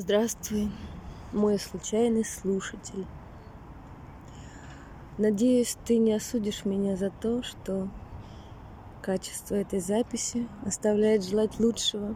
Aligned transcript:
Здравствуй, 0.00 0.70
мой 1.32 1.58
случайный 1.58 2.24
слушатель. 2.24 3.04
Надеюсь, 5.18 5.76
ты 5.86 5.98
не 5.98 6.12
осудишь 6.12 6.64
меня 6.64 6.94
за 6.94 7.10
то, 7.10 7.42
что 7.42 7.88
качество 9.02 9.56
этой 9.56 9.80
записи 9.80 10.46
оставляет 10.64 11.24
желать 11.24 11.58
лучшего. 11.58 12.14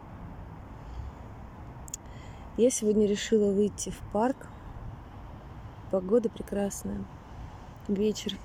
Я 2.55 2.69
сегодня 2.69 3.05
решила 3.05 3.51
выйти 3.51 3.89
в 3.89 3.99
парк. 4.13 4.47
Погода 5.91 6.29
прекрасная. 6.29 7.03
Вечер 7.89 8.37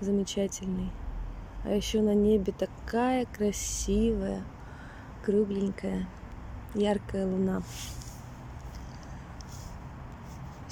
замечательный. 0.00 0.90
А 1.64 1.70
еще 1.70 2.02
на 2.02 2.14
небе 2.14 2.52
такая 2.52 3.24
красивая, 3.24 4.42
кругленькая, 5.24 6.06
яркая 6.74 7.26
луна. 7.26 7.62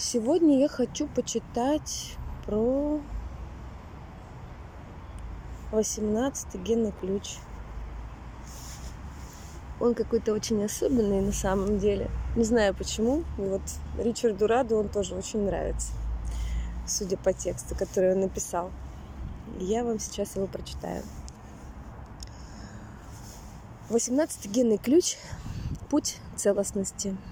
Сегодня 0.03 0.59
я 0.59 0.67
хочу 0.67 1.07
почитать 1.09 2.17
про 2.47 3.03
18 5.73 6.55
генный 6.63 6.93
ключ. 6.99 7.37
Он 9.79 9.95
какой-то 9.95 10.33
очень 10.33 10.65
особенный 10.65 11.21
на 11.21 11.33
самом 11.33 11.79
деле. 11.79 12.11
Не 12.35 12.45
знаю 12.45 12.75
почему. 12.75 13.25
И 13.37 13.43
вот 13.43 13.61
Ричарду 13.99 14.47
Раду 14.47 14.77
он 14.77 14.89
тоже 14.89 15.15
очень 15.15 15.41
нравится. 15.41 15.93
Судя 16.87 17.19
по 17.19 17.35
тексту, 17.35 17.75
который 17.75 18.15
он 18.15 18.21
написал. 18.21 18.71
Я 19.59 19.85
вам 19.85 19.99
сейчас 19.99 20.35
его 20.35 20.47
прочитаю. 20.47 21.03
18 23.91 24.51
генный 24.51 24.79
ключ– 24.79 25.19
путь 25.91 26.17
целостности– 26.37 27.15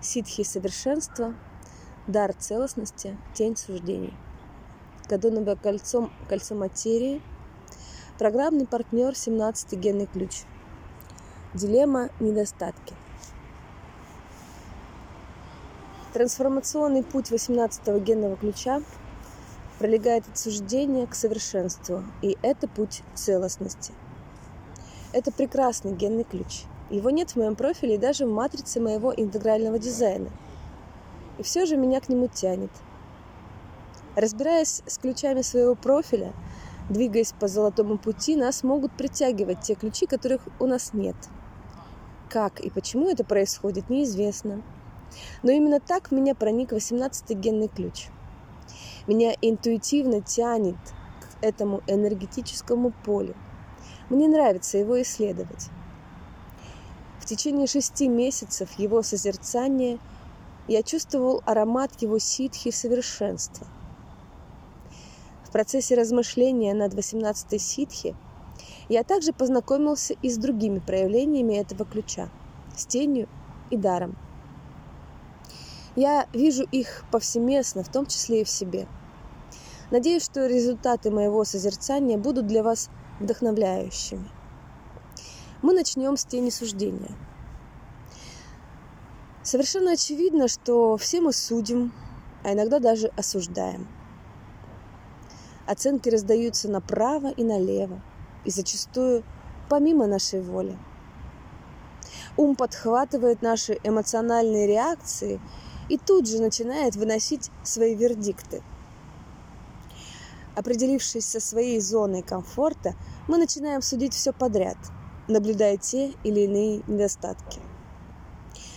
ситхи 0.00 0.42
совершенства, 0.42 1.34
дар 2.06 2.32
целостности, 2.32 3.16
тень 3.34 3.56
суждений. 3.56 4.14
Гадоновое 5.08 5.56
кольцо, 5.56 6.10
кольцо 6.28 6.54
материи, 6.54 7.20
программный 8.18 8.66
партнер 8.66 9.14
17 9.14 9.72
генный 9.74 10.06
ключ. 10.06 10.42
Дилемма 11.52 12.10
недостатки. 12.20 12.94
Трансформационный 16.12 17.04
путь 17.04 17.30
18 17.30 18.02
генного 18.02 18.36
ключа 18.36 18.82
пролегает 19.78 20.28
от 20.28 20.38
суждения 20.38 21.06
к 21.06 21.14
совершенству, 21.14 22.04
и 22.22 22.36
это 22.42 22.68
путь 22.68 23.02
целостности. 23.14 23.92
Это 25.12 25.32
прекрасный 25.32 25.92
генный 25.92 26.24
ключ– 26.24 26.64
его 26.90 27.10
нет 27.10 27.30
в 27.30 27.36
моем 27.36 27.54
профиле 27.54 27.94
и 27.94 27.98
даже 27.98 28.26
в 28.26 28.30
матрице 28.30 28.80
моего 28.80 29.14
интегрального 29.16 29.78
дизайна. 29.78 30.30
И 31.38 31.42
все 31.42 31.64
же 31.64 31.76
меня 31.76 32.00
к 32.00 32.08
нему 32.08 32.28
тянет. 32.28 32.70
Разбираясь 34.16 34.82
с 34.86 34.98
ключами 34.98 35.42
своего 35.42 35.76
профиля, 35.76 36.32
двигаясь 36.88 37.32
по 37.32 37.46
золотому 37.46 37.96
пути, 37.96 38.34
нас 38.34 38.64
могут 38.64 38.92
притягивать 38.92 39.60
те 39.60 39.74
ключи, 39.74 40.06
которых 40.06 40.42
у 40.58 40.66
нас 40.66 40.92
нет. 40.92 41.16
Как 42.28 42.60
и 42.60 42.70
почему 42.70 43.08
это 43.08 43.24
происходит, 43.24 43.88
неизвестно. 43.88 44.62
Но 45.42 45.52
именно 45.52 45.80
так 45.80 46.10
в 46.10 46.12
меня 46.12 46.34
проник 46.34 46.72
18-й 46.72 47.34
генный 47.34 47.68
ключ. 47.68 48.08
Меня 49.06 49.32
интуитивно 49.40 50.20
тянет 50.20 50.76
к 51.20 51.44
этому 51.44 51.82
энергетическому 51.86 52.92
полю. 53.04 53.34
Мне 54.08 54.28
нравится 54.28 54.78
его 54.78 55.00
исследовать 55.00 55.70
течение 57.30 57.68
шести 57.68 58.08
месяцев 58.08 58.68
его 58.76 59.02
созерцания 59.02 59.98
я 60.66 60.82
чувствовал 60.82 61.42
аромат 61.46 61.92
его 62.02 62.18
ситхи 62.18 62.72
совершенства. 62.72 63.68
В 65.44 65.52
процессе 65.52 65.94
размышления 65.94 66.74
над 66.74 66.92
18-й 66.94 67.58
ситхи 67.58 68.16
я 68.88 69.04
также 69.04 69.32
познакомился 69.32 70.14
и 70.22 70.28
с 70.28 70.36
другими 70.36 70.80
проявлениями 70.80 71.54
этого 71.54 71.84
ключа– 71.84 72.28
с 72.76 72.86
тенью 72.86 73.28
и 73.70 73.76
даром. 73.76 74.16
Я 75.94 76.26
вижу 76.32 76.64
их 76.64 77.04
повсеместно, 77.12 77.84
в 77.84 77.88
том 77.90 78.06
числе 78.06 78.40
и 78.40 78.44
в 78.44 78.48
себе. 78.48 78.88
Надеюсь, 79.92 80.24
что 80.24 80.46
результаты 80.46 81.10
моего 81.10 81.44
созерцания 81.44 82.18
будут 82.18 82.46
для 82.46 82.62
вас 82.62 82.90
вдохновляющими. 83.20 84.28
Мы 85.62 85.74
начнем 85.74 86.16
с 86.16 86.24
тени 86.24 86.48
суждения. 86.48 87.14
Совершенно 89.42 89.92
очевидно, 89.92 90.48
что 90.48 90.96
все 90.96 91.20
мы 91.20 91.34
судим, 91.34 91.92
а 92.42 92.54
иногда 92.54 92.78
даже 92.78 93.08
осуждаем. 93.08 93.86
Оценки 95.66 96.08
раздаются 96.08 96.70
направо 96.70 97.30
и 97.30 97.44
налево, 97.44 98.00
и 98.46 98.50
зачастую 98.50 99.22
помимо 99.68 100.06
нашей 100.06 100.40
воли. 100.40 100.78
Ум 102.38 102.56
подхватывает 102.56 103.42
наши 103.42 103.78
эмоциональные 103.84 104.66
реакции 104.66 105.42
и 105.90 105.98
тут 105.98 106.26
же 106.26 106.40
начинает 106.40 106.96
выносить 106.96 107.50
свои 107.64 107.94
вердикты. 107.94 108.62
Определившись 110.56 111.26
со 111.26 111.38
своей 111.38 111.80
зоной 111.80 112.22
комфорта, 112.22 112.94
мы 113.28 113.36
начинаем 113.36 113.82
судить 113.82 114.14
все 114.14 114.32
подряд– 114.32 114.78
наблюдая 115.30 115.76
те 115.76 116.12
или 116.24 116.40
иные 116.40 116.82
недостатки. 116.86 117.60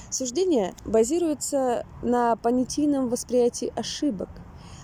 Суждение 0.10 0.74
базируется 0.86 1.86
на 2.04 2.36
понятийном 2.36 3.10
восприятии 3.10 3.74
ошибок, 3.76 4.30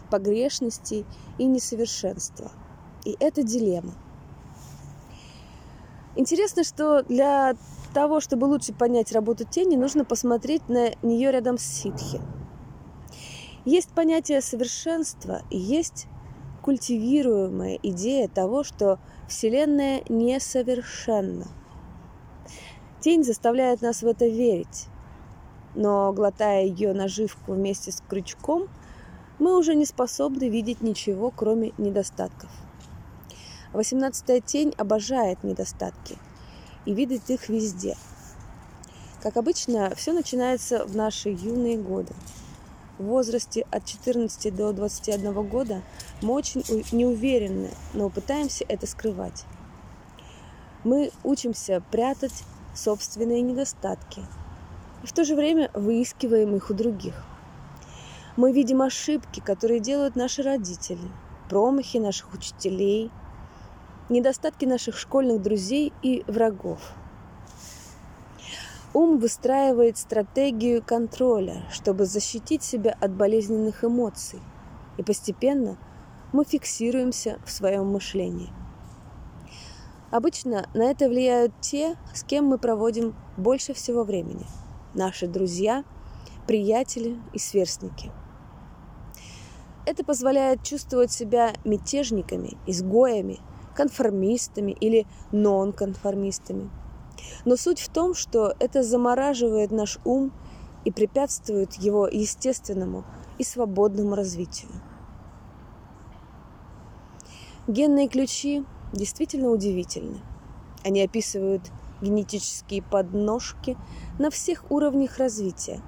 погрешностей 0.10 1.06
и 1.38 1.46
несовершенства. 1.46 2.52
И 3.06 3.16
это 3.20 3.44
дилемма. 3.44 3.94
Интересно, 6.16 6.64
что 6.64 7.04
для 7.04 7.56
того, 7.94 8.20
чтобы 8.20 8.46
лучше 8.46 8.74
понять 8.74 9.12
работу 9.12 9.46
тени, 9.46 9.76
нужно 9.76 10.04
посмотреть 10.04 10.68
на 10.68 10.90
нее 11.04 11.32
рядом 11.32 11.58
с 11.58 11.64
ситхи. 11.64 12.20
Есть 13.66 13.92
понятие 13.92 14.42
совершенства 14.42 15.44
и 15.52 15.58
есть 15.58 16.08
культивируемая 16.62 17.80
идея 17.84 18.28
того, 18.28 18.64
что 18.64 19.00
Вселенная 19.28 20.02
несовершенна. 20.10 21.48
Тень 23.02 23.24
заставляет 23.24 23.82
нас 23.82 24.02
в 24.02 24.08
это 24.08 24.26
верить. 24.28 24.88
Но 25.76 26.12
глотая 26.12 26.64
ее 26.66 26.94
наживку 26.94 27.54
вместе 27.54 27.92
с 27.92 28.02
крючком, 28.08 28.68
мы 29.38 29.58
уже 29.58 29.76
не 29.76 29.86
способны 29.86 30.50
видеть 30.50 30.82
ничего, 30.82 31.32
кроме 31.32 31.72
недостатков. 31.78 32.50
Восемнадцатая 33.72 34.42
тень 34.42 34.74
обожает 34.78 35.44
недостатки 35.44 36.18
и 36.86 36.94
видит 36.94 37.30
их 37.30 37.48
везде. 37.50 37.96
Как 39.22 39.38
обычно, 39.38 39.94
все 39.96 40.12
начинается 40.12 40.86
в 40.86 40.96
наши 40.96 41.30
юные 41.30 41.78
годы. 41.78 42.14
В 42.98 43.04
возрасте 43.04 43.66
от 43.72 43.86
14 43.86 44.54
до 44.54 44.74
21 44.74 45.48
года 45.48 45.82
мы 46.22 46.34
очень 46.34 46.64
неуверенны, 46.92 47.70
но 47.94 48.10
пытаемся 48.10 48.66
это 48.68 48.88
скрывать. 48.88 49.46
Мы 50.84 51.12
учимся 51.24 51.82
прятать 51.92 52.44
собственные 52.74 53.42
недостатки 53.42 54.22
и 55.04 55.08
в 55.08 55.14
то 55.14 55.24
же 55.24 55.36
время 55.36 55.70
выискиваем 55.74 56.56
их 56.56 56.70
у 56.70 56.74
других. 56.74 57.14
Мы 58.38 58.52
видим 58.52 58.82
ошибки, 58.82 59.40
которые 59.40 59.80
делают 59.80 60.16
наши 60.16 60.44
родители, 60.44 61.10
промахи 61.50 61.98
наших 61.98 62.34
учителей, 62.34 63.12
недостатки 64.10 64.66
наших 64.66 64.98
школьных 64.98 65.42
друзей 65.42 65.94
и 66.02 66.24
врагов. 66.28 66.80
Ум 68.94 69.20
выстраивает 69.20 69.98
стратегию 69.98 70.84
контроля, 70.84 71.64
чтобы 71.72 72.06
защитить 72.06 72.64
себя 72.64 72.98
от 73.00 73.12
болезненных 73.12 73.84
эмоций, 73.84 74.40
и 74.98 75.04
постепенно 75.04 75.78
мы 76.32 76.44
фиксируемся 76.44 77.40
в 77.46 77.52
своем 77.52 77.88
мышлении. 77.88 78.50
Обычно 80.12 80.68
на 80.74 80.90
это 80.90 81.08
влияют 81.08 81.54
те, 81.62 81.96
с 82.14 82.24
кем 82.24 82.46
мы 82.46 82.58
проводим 82.58 83.16
больше 83.38 83.74
всего 83.74 84.04
времени. 84.04 84.46
Наши 84.96 85.28
друзья, 85.28 85.84
приятели 86.48 87.20
и 87.32 87.38
сверстники. 87.38 88.12
Это 89.86 90.04
позволяет 90.04 90.64
чувствовать 90.64 91.12
себя 91.12 91.54
мятежниками, 91.64 92.58
изгоями, 92.66 93.40
конформистами 93.76 94.72
или 94.72 95.06
нонконформистами. 95.32 96.72
Но 97.46 97.56
суть 97.56 97.80
в 97.80 97.90
том, 97.90 98.16
что 98.16 98.56
это 98.60 98.82
замораживает 98.82 99.72
наш 99.72 100.00
ум 100.06 100.32
и 100.86 100.92
препятствует 100.92 101.76
его 101.76 102.08
естественному 102.08 103.06
и 103.38 103.44
свободному 103.44 104.16
развитию. 104.16 104.72
Генные 107.68 108.08
ключи 108.08 108.66
действительно 108.94 109.50
удивительны. 109.50 110.20
Они 110.84 111.02
описывают 111.02 111.72
генетические 112.02 112.82
подножки 112.82 113.78
на 114.18 114.30
всех 114.30 114.72
уровнях 114.72 115.18
развития. 115.18 115.82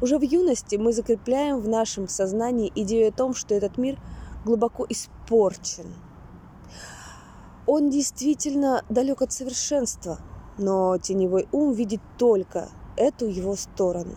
Уже 0.00 0.18
в 0.18 0.22
юности 0.22 0.76
мы 0.76 0.92
закрепляем 0.92 1.60
в 1.60 1.68
нашем 1.68 2.08
сознании 2.08 2.72
идею 2.74 3.08
о 3.08 3.12
том, 3.12 3.34
что 3.34 3.54
этот 3.54 3.78
мир 3.78 3.98
глубоко 4.44 4.84
испорчен. 4.88 5.94
Он 7.66 7.88
действительно 7.88 8.84
далек 8.90 9.22
от 9.22 9.32
совершенства, 9.32 10.18
но 10.58 10.98
теневой 10.98 11.48
ум 11.52 11.72
видит 11.72 12.02
только 12.18 12.68
эту 12.96 13.26
его 13.26 13.56
сторону. 13.56 14.14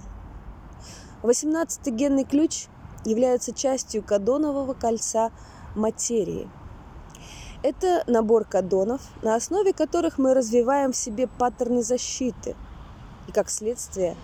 Восемнадцатый 1.23 1.93
генный 1.93 2.25
ключ 2.25 2.67
является 3.05 3.53
частью 3.53 4.03
кадонового 4.03 4.73
кольца 4.73 5.31
материи. 5.75 6.49
Это 7.63 8.03
набор 8.05 8.45
кадонов, 8.45 9.01
на 9.23 9.35
основе 9.35 9.73
которых 9.73 10.19
мы 10.19 10.35
развиваем 10.35 10.91
в 10.91 10.95
себе 10.95 11.27
паттерны 11.27 11.81
защиты 11.81 12.55
и, 13.27 13.31
как 13.31 13.49
следствие, 13.49 14.15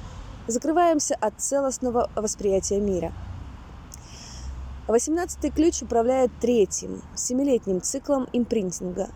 закрываемся 0.45 1.15
от 1.15 1.33
целостного 1.39 2.11
восприятия 2.15 2.79
мира. 2.79 3.11
Восемнадцатый 4.87 5.49
ключ 5.49 5.81
управляет 5.81 6.31
третьим, 6.41 7.01
семилетним 7.15 7.81
циклом 7.81 8.27
импринтинга, 8.33 9.09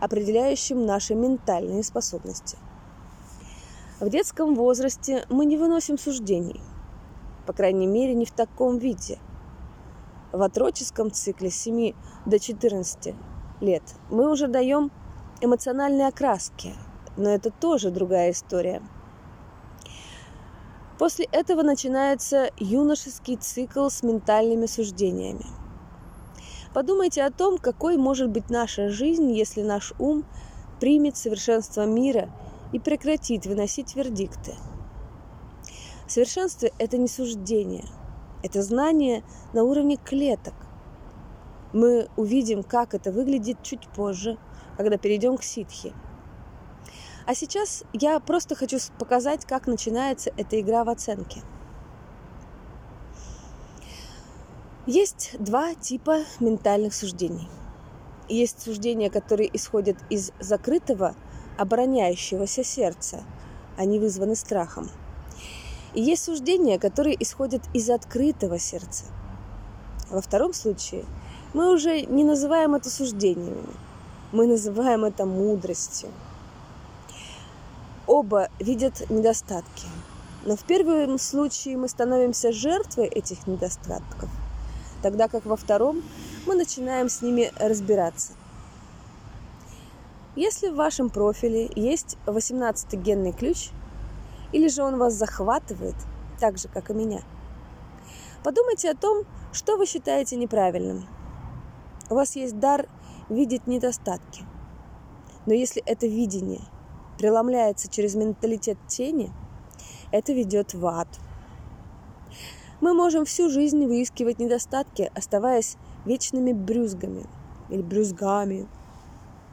определяющим 0.00 0.84
наши 0.84 1.14
ментальные 1.14 1.82
способности. 1.82 2.58
В 4.00 4.10
детском 4.10 4.54
возрасте 4.54 5.24
мы 5.30 5.46
не 5.46 5.56
выносим 5.56 5.96
суждений, 5.96 6.60
по 7.46 7.54
крайней 7.54 7.86
мере, 7.86 8.14
не 8.14 8.26
в 8.26 8.32
таком 8.32 8.78
виде. 8.78 9.18
В 10.30 10.42
отроческом 10.42 11.10
цикле 11.10 11.50
с 11.50 11.56
7 11.56 11.94
до 12.26 12.38
14 12.38 13.14
лет 13.62 13.82
мы 14.10 14.30
уже 14.30 14.48
даем 14.48 14.90
эмоциональные 15.40 16.08
окраски, 16.08 16.74
но 17.16 17.30
это 17.30 17.50
тоже 17.50 17.90
другая 17.90 18.32
история. 18.32 18.82
После 20.98 21.24
этого 21.32 21.62
начинается 21.62 22.50
юношеский 22.58 23.36
цикл 23.36 23.88
с 23.88 24.02
ментальными 24.02 24.66
суждениями. 24.66 25.46
Подумайте 26.74 27.24
о 27.24 27.30
том, 27.30 27.58
какой 27.58 27.96
может 27.96 28.30
быть 28.30 28.50
наша 28.50 28.88
жизнь, 28.88 29.32
если 29.32 29.62
наш 29.62 29.92
ум 29.98 30.24
примет 30.80 31.16
совершенство 31.16 31.86
мира 31.86 32.30
и 32.72 32.78
прекратит 32.78 33.46
выносить 33.46 33.94
вердикты. 33.96 34.54
Совершенство– 36.06 36.68
это 36.78 36.98
не 36.98 37.08
суждение, 37.08 37.84
это 38.42 38.62
знание 38.62 39.22
на 39.52 39.64
уровне 39.64 39.96
клеток– 39.96 40.54
мы 41.72 42.08
увидим, 42.16 42.62
как 42.62 42.94
это 42.94 43.10
выглядит 43.10 43.62
чуть 43.62 43.88
позже, 43.88 44.38
когда 44.76 44.96
перейдем 44.96 45.36
к 45.36 45.42
ситхи. 45.42 45.92
А 47.26 47.34
сейчас 47.34 47.84
я 47.92 48.18
просто 48.20 48.54
хочу 48.54 48.78
показать, 48.98 49.44
как 49.44 49.66
начинается 49.66 50.32
эта 50.36 50.60
игра 50.60 50.84
в 50.84 50.90
оценке. 50.90 51.42
Есть 54.86 55.36
два 55.38 55.74
типа 55.74 56.24
ментальных 56.40 56.92
суждений. 56.92 57.48
Есть 58.28 58.60
суждения, 58.60 59.10
которые 59.10 59.54
исходят 59.56 59.96
из 60.10 60.32
закрытого, 60.40 61.14
обороняющегося 61.58 62.64
сердца. 62.64 63.22
Они 63.76 64.00
вызваны 64.00 64.34
страхом. 64.34 64.90
И 65.94 66.02
есть 66.02 66.24
суждения, 66.24 66.78
которые 66.78 67.16
исходят 67.22 67.62
из 67.72 67.88
открытого 67.90 68.58
сердца. 68.58 69.04
Во 70.10 70.20
втором 70.20 70.52
случае– 70.52 71.04
мы 71.54 71.70
уже 71.70 72.02
не 72.02 72.24
называем 72.24 72.74
это 72.74 72.88
суждениями, 72.88 73.66
мы 74.32 74.46
называем 74.46 75.04
это 75.04 75.26
мудростью. 75.26 76.08
Оба 78.06 78.48
видят 78.58 79.10
недостатки, 79.10 79.86
но 80.44 80.56
в 80.56 80.64
первом 80.64 81.18
случае 81.18 81.76
мы 81.76 81.88
становимся 81.88 82.52
жертвой 82.52 83.06
этих 83.06 83.46
недостатков, 83.46 84.30
тогда 85.02 85.28
как 85.28 85.44
во 85.44 85.56
втором 85.56 86.02
мы 86.46 86.54
начинаем 86.54 87.08
с 87.08 87.20
ними 87.20 87.52
разбираться. 87.58 88.32
Если 90.34 90.68
в 90.68 90.76
вашем 90.76 91.10
профиле 91.10 91.70
есть 91.76 92.16
18 92.24 92.94
генный 92.94 93.32
ключ, 93.32 93.68
или 94.52 94.68
же 94.68 94.82
он 94.82 94.96
вас 94.96 95.12
захватывает, 95.12 95.96
так 96.40 96.56
же, 96.56 96.68
как 96.68 96.90
и 96.90 96.94
меня, 96.94 97.20
подумайте 98.42 98.90
о 98.90 98.96
том, 98.96 99.24
что 99.52 99.76
вы 99.76 99.84
считаете 99.84 100.36
неправильным– 100.36 101.06
у 102.12 102.14
вас 102.14 102.36
есть 102.36 102.58
дар 102.58 102.88
видеть 103.30 103.66
недостатки. 103.66 104.44
Но 105.46 105.54
если 105.54 105.82
это 105.86 106.06
видение 106.06 106.60
преломляется 107.18 107.88
через 107.88 108.14
менталитет 108.14 108.76
тени, 108.86 109.32
это 110.10 110.32
ведет 110.34 110.74
в 110.74 110.86
ад. 110.86 111.08
Мы 112.82 112.92
можем 112.92 113.24
всю 113.24 113.48
жизнь 113.48 113.86
выискивать 113.86 114.38
недостатки, 114.38 115.10
оставаясь 115.14 115.76
вечными 116.04 116.52
брюзгами 116.52 117.24
или 117.70 117.80
брюзгами, 117.80 118.68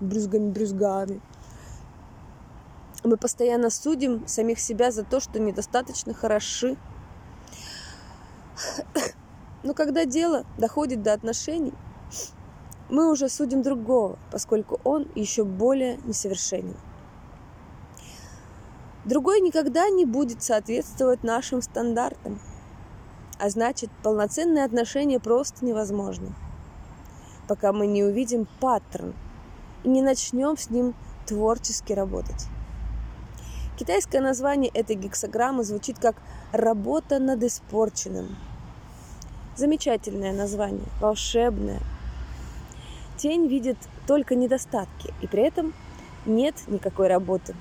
брюзгами-брюзгами. 0.02 1.22
Мы 3.06 3.16
постоянно 3.16 3.70
судим 3.70 4.28
самих 4.28 4.60
себя 4.60 4.92
за 4.92 5.06
то, 5.06 5.22
что 5.22 5.40
недостаточно 5.40 6.14
хороши. 6.14 6.76
Но 9.64 9.74
когда 9.74 10.04
дело 10.04 10.46
доходит 10.58 11.02
до 11.04 11.14
отношений, 11.14 11.74
мы 12.90 13.12
уже 13.12 13.30
судим 13.30 13.62
другого, 13.62 14.18
поскольку 14.32 14.80
он 14.84 15.08
еще 15.16 15.44
более 15.44 15.98
несовершенен. 16.06 16.76
Другой 19.06 19.42
никогда 19.42 19.90
не 19.90 20.06
будет 20.06 20.44
соответствовать 20.44 21.24
нашим 21.24 21.62
стандартам, 21.62 22.40
а 23.40 23.50
значит, 23.50 23.90
полноценные 24.04 24.66
отношения 24.66 25.20
просто 25.20 25.66
невозможны, 25.66 26.34
пока 27.48 27.72
мы 27.72 27.88
не 27.88 28.04
увидим 28.04 28.48
паттерн 28.60 29.14
и 29.84 29.90
не 29.90 30.02
начнем 30.02 30.58
с 30.58 30.70
ним 30.70 30.94
творчески 31.26 31.94
работать. 31.94 32.48
Китайское 33.78 34.20
название 34.20 34.70
этой 34.74 34.96
гексограммы 34.98 35.64
звучит 35.64 35.98
как 36.00 36.18
«работа 36.52 37.20
над 37.20 37.42
испорченным». 37.44 38.36
Замечательное 39.56 40.34
название, 40.34 40.88
волшебное– 41.00 41.80
Тень 43.20 43.48
видит 43.48 43.78
только 44.08 44.34
недостатки, 44.34 45.14
и 45.22 45.28
при 45.28 45.44
этом 45.44 45.74
нет 46.26 46.56
никакой 46.68 47.10
работы. 47.10 47.54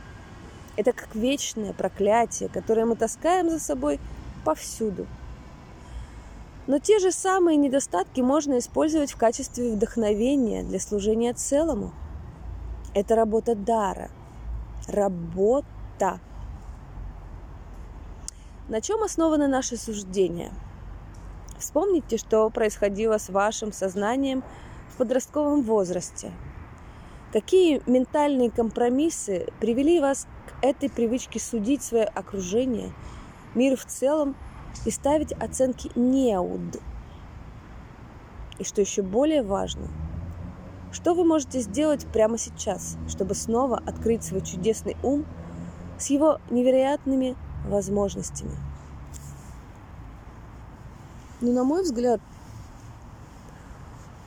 Это 0.76 0.92
как 0.92 1.16
вечное 1.16 1.72
проклятие, 1.72 2.48
которое 2.48 2.86
мы 2.86 2.94
таскаем 2.94 3.50
за 3.50 3.58
собой 3.58 3.98
повсюду. 4.44 5.08
Но 6.68 6.78
те 6.78 7.00
же 7.00 7.10
самые 7.10 7.56
недостатки 7.56 8.20
можно 8.20 8.58
использовать 8.58 9.10
в 9.10 9.16
качестве 9.16 9.72
вдохновения 9.72 10.62
для 10.62 10.78
служения 10.78 11.32
целому. 11.32 11.92
Это 12.94 13.16
работа 13.16 13.56
дара. 13.56 14.12
Работа. 14.86 16.20
На 18.68 18.80
чем 18.80 19.02
основаны 19.02 19.48
наши 19.48 19.76
суждения? 19.76 20.52
Вспомните, 21.58 22.16
что 22.16 22.48
происходило 22.48 23.18
с 23.18 23.28
вашим 23.28 23.72
сознанием– 23.72 24.44
подростковом 24.98 25.62
возрасте. 25.62 26.32
Какие 27.32 27.82
ментальные 27.86 28.50
компромиссы 28.50 29.46
привели 29.60 30.00
вас 30.00 30.26
к 30.46 30.64
этой 30.64 30.90
привычке 30.90 31.38
судить 31.38 31.82
свое 31.82 32.04
окружение, 32.04 32.92
мир 33.54 33.76
в 33.76 33.84
целом 33.84 34.34
и 34.84 34.90
ставить 34.90 35.32
оценки 35.32 35.90
неуд? 35.94 36.80
И 38.58 38.64
что 38.64 38.80
еще 38.80 39.02
более 39.02 39.42
важно, 39.42 39.88
что 40.90 41.14
вы 41.14 41.24
можете 41.24 41.60
сделать 41.60 42.06
прямо 42.06 42.38
сейчас, 42.38 42.96
чтобы 43.08 43.34
снова 43.34 43.76
открыть 43.86 44.24
свой 44.24 44.40
чудесный 44.40 44.96
ум 45.02 45.24
с 45.98 46.10
его 46.10 46.40
невероятными 46.50 47.36
возможностями? 47.66 48.56
Ну, 51.40 51.52
на 51.52 51.62
мой 51.62 51.82
взгляд, 51.82 52.20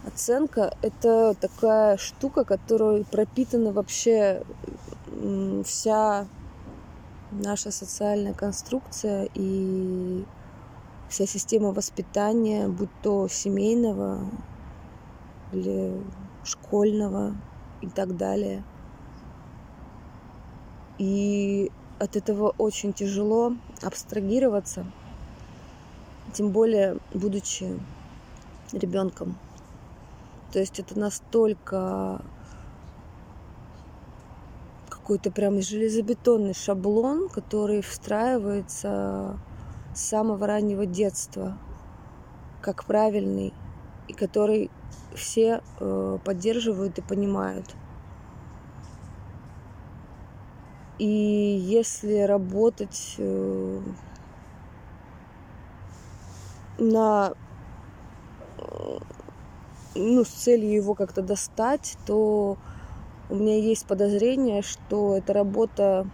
Оценка– 0.06 0.76
это 0.82 1.36
такая 1.36 1.98
штука, 1.98 2.44
которой 2.44 3.06
пропитана 3.06 3.72
вообще 3.72 4.44
вся 5.64 6.26
наша 7.32 7.72
социальная 7.72 8.34
конструкция 8.34 9.30
и 9.36 10.26
вся 11.08 11.28
система 11.28 11.72
воспитания, 11.72 12.68
будь 12.68 12.90
то 13.04 13.28
семейного 13.28 14.26
или 15.52 16.02
школьного 16.44 17.36
и 17.82 17.88
так 17.88 18.18
далее. 18.18 18.64
И 20.98 21.72
от 22.00 22.16
этого 22.16 22.56
очень 22.58 22.94
тяжело 22.94 23.54
абстрагироваться, 23.84 24.86
тем 26.34 26.50
более 26.50 26.98
будучи 27.14 27.80
ребенком. 28.72 29.38
То 30.52 30.60
есть 30.60 30.80
это 30.80 31.00
настолько 31.00 32.22
какой-то 34.90 35.32
прям 35.32 35.62
железобетонный 35.62 36.54
шаблон, 36.54 37.30
который 37.30 37.82
встраивается 37.82 39.40
с 39.96 40.00
самого 40.00 40.46
раннего 40.46 40.86
детства, 40.86 41.58
как 42.62 42.86
правильный, 42.86 43.54
и 44.08 44.14
который 44.14 44.70
все 45.16 45.62
э, 45.80 46.18
поддерживают 46.24 46.98
и 46.98 47.02
понимают. 47.02 47.76
И 50.98 51.06
если 51.06 52.20
работать 52.20 53.16
э, 53.18 53.82
на 56.78 57.34
ну, 59.96 60.24
с 60.24 60.30
целью 60.30 60.74
его 60.74 60.96
как-то 60.96 61.22
достать, 61.22 61.98
то 62.06 62.58
у 63.30 63.36
меня 63.36 63.58
есть 63.58 63.86
подозрение, 63.86 64.62
что 64.62 65.18
эта 65.18 65.34
работа 65.34 66.08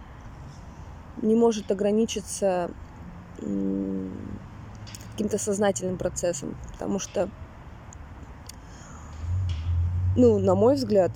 не 1.22 1.34
может 1.34 1.70
ограничиться 1.70 2.70
каким-то 3.36 5.38
сознательным 5.38 5.96
процессом, 5.96 6.56
потому 6.72 6.98
что, 6.98 7.28
ну, 10.16 10.38
на 10.38 10.54
мой 10.54 10.74
взгляд, 10.74 11.12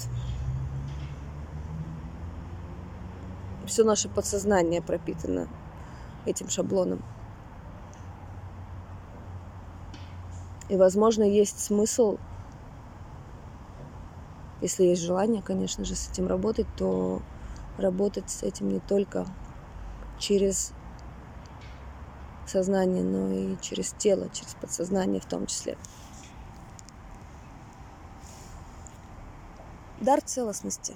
все 3.66 3.84
наше 3.84 4.08
подсознание 4.08 4.82
пропитано 4.82 5.48
этим 6.26 6.48
шаблоном. 6.48 7.02
И, 10.68 10.76
возможно, 10.76 11.22
есть 11.22 11.60
смысл, 11.60 12.18
если 14.62 14.84
есть 14.84 15.02
желание, 15.02 15.42
конечно 15.42 15.84
же, 15.84 15.94
с 15.94 16.08
этим 16.08 16.26
работать, 16.26 16.66
то 16.76 17.20
работать 17.76 18.30
с 18.30 18.42
этим 18.42 18.68
не 18.70 18.80
только 18.80 19.26
через 20.18 20.72
сознание, 22.46 23.02
но 23.02 23.30
и 23.30 23.56
через 23.60 23.92
тело, 23.92 24.28
через 24.32 24.54
подсознание 24.54 25.20
в 25.20 25.26
том 25.26 25.46
числе. 25.46 25.76
Дар 30.00 30.20
целостности. 30.20 30.94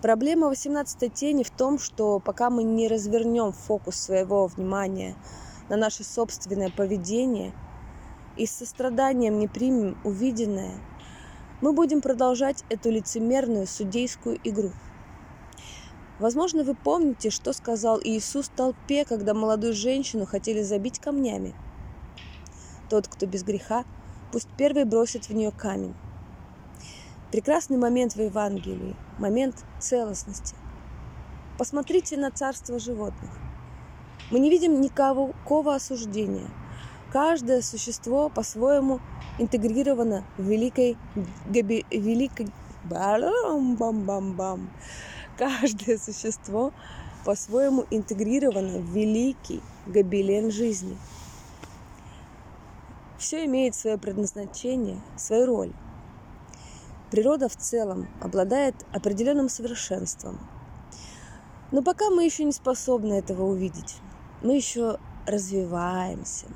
Проблема 0.00 0.48
18 0.48 1.12
тени 1.12 1.42
в 1.42 1.50
том, 1.50 1.78
что 1.78 2.20
пока 2.20 2.50
мы 2.50 2.62
не 2.62 2.86
развернем 2.86 3.52
фокус 3.52 3.96
своего 3.96 4.46
внимания– 4.46 5.16
на 5.72 5.76
наше 5.78 6.04
собственное 6.04 6.70
поведение 6.70 7.52
и 8.36 8.46
с 8.46 8.52
состраданием 8.52 9.38
не 9.38 9.48
примем 9.48 9.98
увиденное, 10.04 10.74
мы 11.60 11.72
будем 11.72 12.00
продолжать 12.00 12.64
эту 12.68 12.90
лицемерную 12.90 13.66
судейскую 13.66 14.38
игру. 14.44 14.72
Возможно, 16.18 16.64
вы 16.64 16.74
помните, 16.74 17.30
что 17.30 17.52
сказал 17.52 18.00
Иисус 18.02 18.48
толпе, 18.48 19.04
когда 19.04 19.34
молодую 19.34 19.72
женщину 19.72 20.26
хотели 20.26 20.62
забить 20.62 20.98
камнями. 20.98 21.54
Тот, 22.88 23.08
кто 23.08 23.26
без 23.26 23.42
греха, 23.42 23.84
пусть 24.30 24.48
первый 24.56 24.84
бросит 24.84 25.28
в 25.28 25.34
нее 25.34 25.50
камень. 25.50 25.94
Прекрасный 27.30 27.76
момент 27.76 28.14
в 28.14 28.20
Евангелии, 28.20 28.94
момент 29.18 29.64
целостности. 29.78 30.54
Посмотрите 31.58 32.16
на 32.16 32.30
царство 32.30 32.78
животных. 32.78 33.30
Мы 34.30 34.38
не 34.38 34.50
видим 34.50 34.80
никакого 34.80 35.74
осуждения. 35.74 36.48
Каждое 37.12 37.60
существо 37.60 38.30
по-своему 38.30 39.00
интегрировано 39.38 40.24
в 40.38 40.44
великой, 40.44 40.96
габи, 41.46 41.84
великой 41.90 42.48
бам 42.84 43.76
бам 43.76 44.04
бам 44.04 44.32
бам 44.32 44.70
Каждое 45.36 45.98
существо 45.98 46.72
по-своему 47.26 47.84
интегрировано 47.90 48.78
в 48.78 48.86
великий 48.94 49.60
гобелен 49.86 50.50
жизни. 50.50 50.96
Все 53.18 53.44
имеет 53.44 53.74
свое 53.74 53.98
предназначение, 53.98 55.00
свою 55.16 55.46
роль. 55.46 55.72
Природа 57.10 57.50
в 57.50 57.56
целом 57.56 58.08
обладает 58.22 58.74
определенным 58.90 59.50
совершенством. 59.50 60.40
Но 61.72 61.82
пока 61.82 62.08
мы 62.08 62.24
еще 62.24 62.44
не 62.44 62.52
способны 62.52 63.12
этого 63.12 63.44
увидеть 63.44 63.96
мы 64.42 64.56
еще 64.56 64.98
развиваемся. 65.26 66.46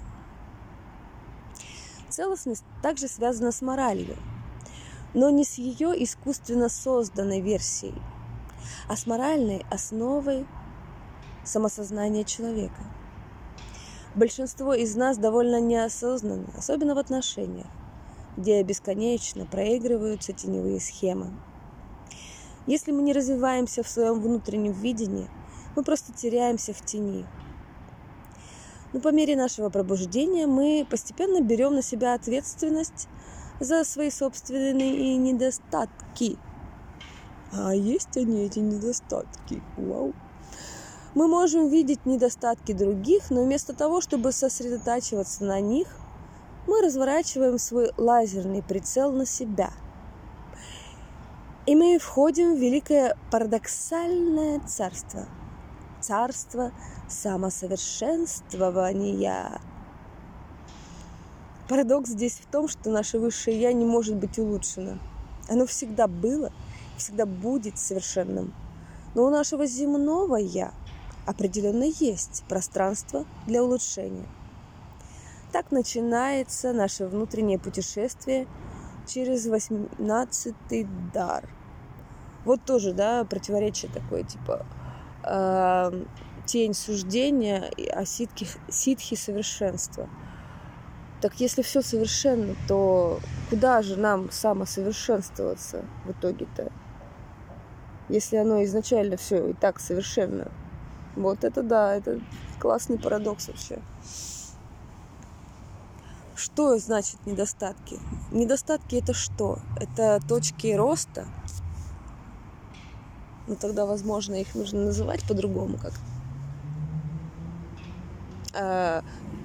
Целостность 2.16 2.64
также 2.82 3.08
связана 3.08 3.52
с 3.52 3.60
моралью, 3.60 4.16
но 5.12 5.28
не 5.28 5.44
с 5.44 5.58
ее 5.58 5.88
искусственно 6.02 6.70
созданной 6.70 7.42
версией, 7.42 8.00
а 8.88 8.96
с 8.96 9.06
моральной 9.06 9.66
основой 9.70 10.46
самосознания 11.44 12.24
человека. 12.24 12.80
Большинство 14.14 14.72
из 14.72 14.96
нас 14.96 15.18
довольно 15.18 15.60
неосознанно, 15.60 16.48
особенно 16.56 16.94
в 16.94 16.98
отношениях, 16.98 17.66
где 18.38 18.62
бесконечно 18.62 19.44
проигрываются 19.44 20.32
теневые 20.32 20.80
схемы. 20.80 21.38
Если 22.66 22.92
мы 22.92 23.02
не 23.02 23.12
развиваемся 23.12 23.82
в 23.82 23.88
своем 23.90 24.22
внутреннем 24.22 24.72
видении, 24.72 25.28
мы 25.76 25.84
просто 25.84 26.14
теряемся 26.14 26.72
в 26.72 26.82
тени– 26.82 27.26
но 28.96 29.02
по 29.02 29.12
мере 29.12 29.36
нашего 29.36 29.68
пробуждения 29.68 30.46
мы 30.46 30.86
постепенно 30.88 31.42
берем 31.42 31.74
на 31.74 31.82
себя 31.82 32.14
ответственность 32.14 33.08
за 33.60 33.84
свои 33.84 34.10
собственные 34.10 35.18
недостатки. 35.18 36.38
А 37.52 37.74
есть 37.74 38.16
они, 38.16 38.44
эти 38.44 38.58
недостатки. 38.60 39.62
Вау. 39.76 40.14
Мы 41.14 41.28
можем 41.28 41.68
видеть 41.68 42.06
недостатки 42.06 42.72
других, 42.72 43.28
но 43.28 43.44
вместо 43.44 43.74
того, 43.74 44.00
чтобы 44.00 44.32
сосредотачиваться 44.32 45.44
на 45.44 45.60
них, 45.60 45.88
мы 46.66 46.80
разворачиваем 46.80 47.58
свой 47.58 47.92
лазерный 47.98 48.62
прицел 48.62 49.12
на 49.12 49.26
себя. 49.26 49.72
И 51.66 51.76
мы 51.76 51.98
входим 51.98 52.54
в 52.54 52.58
великое 52.58 53.14
парадоксальное 53.30 54.60
царство. 54.60 55.26
Царство 56.06 56.70
самосовершенствования. 57.08 59.60
Парадокс 61.68 62.10
здесь 62.10 62.34
в 62.34 62.46
том, 62.46 62.68
что 62.68 62.90
наше 62.90 63.18
высшее 63.18 63.60
Я 63.60 63.72
не 63.72 63.84
может 63.84 64.14
быть 64.14 64.38
улучшено. 64.38 65.00
Оно 65.48 65.66
всегда 65.66 66.06
было, 66.06 66.52
всегда 66.96 67.26
будет 67.26 67.80
совершенным. 67.80 68.54
Но 69.16 69.24
у 69.24 69.30
нашего 69.30 69.66
земного 69.66 70.36
Я 70.36 70.72
определенно 71.26 71.82
есть 71.82 72.44
пространство 72.48 73.24
для 73.48 73.64
улучшения. 73.64 74.28
Так 75.50 75.72
начинается 75.72 76.72
наше 76.72 77.08
внутреннее 77.08 77.58
путешествие 77.58 78.46
через 79.08 79.48
восемнадцатый 79.48 80.86
дар. 81.12 81.48
Вот 82.44 82.64
тоже, 82.64 82.92
да, 82.92 83.24
противоречие 83.24 83.90
такое, 83.90 84.22
типа, 84.22 84.64
э, 85.26 86.04
тень 86.46 86.74
суждения 86.74 87.70
о 87.92 88.04
ситхи, 88.04 88.46
ситхи 88.70 89.14
совершенства. 89.14 90.08
Так 91.20 91.40
если 91.40 91.62
все 91.62 91.82
совершенно, 91.82 92.54
то 92.68 93.20
куда 93.50 93.82
же 93.82 93.96
нам 93.96 94.30
самосовершенствоваться 94.30 95.84
в 96.04 96.12
итоге-то? 96.12 96.70
Если 98.08 98.36
оно 98.36 98.62
изначально 98.64 99.16
все 99.16 99.48
и 99.48 99.52
так 99.52 99.80
совершенно. 99.80 100.52
Вот 101.16 101.42
это 101.44 101.62
да, 101.62 101.94
это 101.94 102.20
классный 102.60 102.98
парадокс 102.98 103.48
вообще. 103.48 103.80
Что 106.36 106.78
значит 106.78 107.16
недостатки? 107.24 107.98
Недостатки 108.30 108.96
это 108.96 109.14
что? 109.14 109.58
Это 109.80 110.20
точки 110.28 110.74
роста? 110.74 111.26
Ну 113.46 113.56
тогда, 113.56 113.86
возможно, 113.86 114.34
их 114.34 114.54
нужно 114.54 114.86
называть 114.86 115.22
по-другому 115.26 115.78
как-то. 115.78 116.00
Э, 118.54 119.02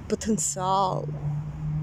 потенциал. 0.08 1.06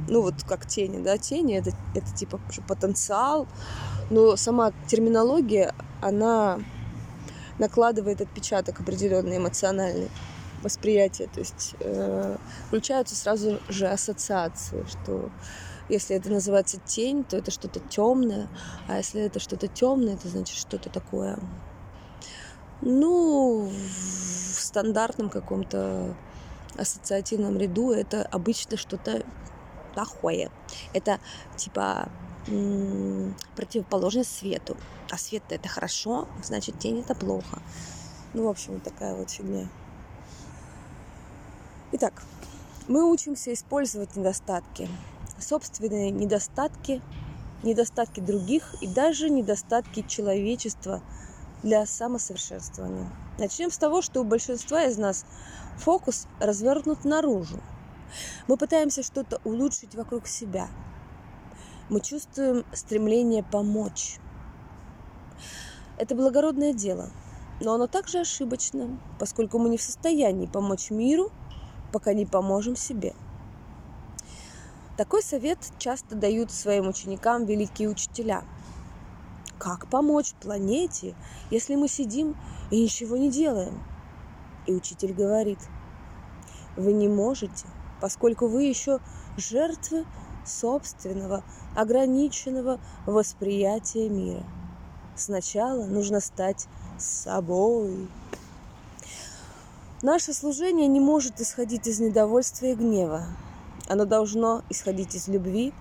Ну, 0.08 0.22
вот 0.22 0.36
как 0.48 0.66
тени, 0.66 1.04
да, 1.04 1.18
тени 1.18 1.56
это, 1.56 1.72
это 1.96 2.12
типа 2.16 2.40
потенциал, 2.68 3.48
но 4.10 4.36
сама 4.36 4.72
терминология, 4.88 5.74
она 6.02 6.60
накладывает 7.60 8.22
отпечаток 8.22 8.80
определенный 8.80 9.38
эмоциональный 9.38 10.10
восприятие, 10.64 11.28
то 11.28 11.40
есть 11.40 11.76
э, 11.80 12.38
включаются 12.68 13.16
сразу 13.16 13.60
же 13.70 13.88
ассоциации, 13.88 14.86
что 14.90 15.30
если 15.90 16.16
это 16.16 16.30
называется 16.30 16.80
тень, 16.86 17.24
то 17.24 17.38
это 17.38 17.52
что-то 17.52 17.80
темное, 17.80 18.48
а 18.88 18.98
если 18.98 19.22
это 19.22 19.40
что-то 19.40 19.68
темное, 19.68 20.16
это 20.16 20.28
значит 20.28 20.58
что-то 20.58 20.90
такое, 20.90 21.40
ну, 22.82 23.70
в 23.70 24.62
стандартном 24.62 25.30
каком-то 25.30 26.16
ассоциативном 26.78 27.58
ряду 27.58 27.92
это 27.92 28.24
обычно 28.24 28.78
что-то 28.78 29.24
плохое. 29.94 30.52
Это 30.94 31.20
типа 31.58 32.10
противоположность 33.56 34.36
свету. 34.38 34.78
А 35.12 35.18
свет 35.18 35.44
это 35.50 35.68
хорошо, 35.68 36.28
значит 36.44 36.80
тень 36.80 37.02
это 37.02 37.16
плохо. 37.16 37.62
Ну, 38.34 38.46
в 38.46 38.50
общем, 38.50 38.80
такая 38.80 39.16
вот 39.16 39.30
фигня. 39.30 39.68
Итак, 41.92 42.22
мы 42.88 43.10
учимся 43.10 43.54
использовать 43.54 44.16
недостатки. 44.16 44.88
Собственные 45.40 46.12
недостатки, 46.12 47.02
недостатки 47.64 48.20
других 48.20 48.76
и 48.82 48.88
даже 48.88 49.30
недостатки 49.30 50.06
человечества 50.08 51.02
для 51.64 51.86
самосовершенствования. 51.86 53.10
Начнем 53.38 53.72
с 53.72 53.78
того, 53.78 54.02
что 54.02 54.22
у 54.22 54.24
большинства 54.24 54.84
из 54.84 54.98
нас 54.98 55.26
фокус 55.78 56.28
развернут 56.40 57.06
наружу. 57.06 57.60
Мы 58.48 58.58
пытаемся 58.58 59.04
что-то 59.04 59.40
улучшить 59.44 59.96
вокруг 59.96 60.28
себя. 60.28 60.68
Мы 61.90 62.02
чувствуем 62.02 62.66
стремление 62.74 63.44
помочь. 63.44 64.18
Это 65.98 66.16
благородное 66.16 66.74
дело, 66.74 67.12
но 67.62 67.74
оно 67.74 67.88
также 67.88 68.20
ошибочно, 68.20 69.00
поскольку 69.20 69.60
мы 69.60 69.70
не 69.70 69.78
в 69.78 69.82
состоянии 69.82 70.48
помочь 70.48 70.92
миру, 70.92 71.32
пока 71.92 72.14
не 72.14 72.26
поможем 72.26 72.76
себе. 72.76 73.14
Такой 74.98 75.24
совет 75.24 75.60
часто 75.78 76.16
дают 76.16 76.52
своим 76.52 76.88
ученикам 76.88 77.46
великие 77.46 77.90
учителя– 77.90 78.44
как 79.60 79.88
помочь 79.88 80.34
планете, 80.40 81.16
если 81.52 81.76
мы 81.76 81.88
сидим 81.88 82.36
и 82.72 82.82
ничего 82.82 83.18
не 83.18 83.30
делаем? 83.30 83.84
И 84.66 84.74
учитель 84.74 85.14
говорит, 85.14 85.60
вы 86.78 86.94
не 86.94 87.08
можете, 87.08 87.68
поскольку 88.02 88.48
вы 88.48 88.64
еще 88.64 89.00
жертвы 89.38 90.06
собственного 90.46 91.44
ограниченного 91.76 92.80
восприятия 93.06 94.10
мира. 94.10 94.44
Сначала 95.16 95.86
нужно 95.86 96.22
стать 96.22 96.68
собой. 96.98 98.08
Наше 100.02 100.34
служение 100.34 100.88
не 100.88 101.02
может 101.02 101.42
исходить 101.42 101.86
из 101.86 102.00
недовольства 102.00 102.68
и 102.68 102.76
гнева. 102.76 103.26
Оно 103.90 104.06
должно 104.06 104.64
исходить 104.70 105.16
из 105.16 105.28
любви, 105.28 105.74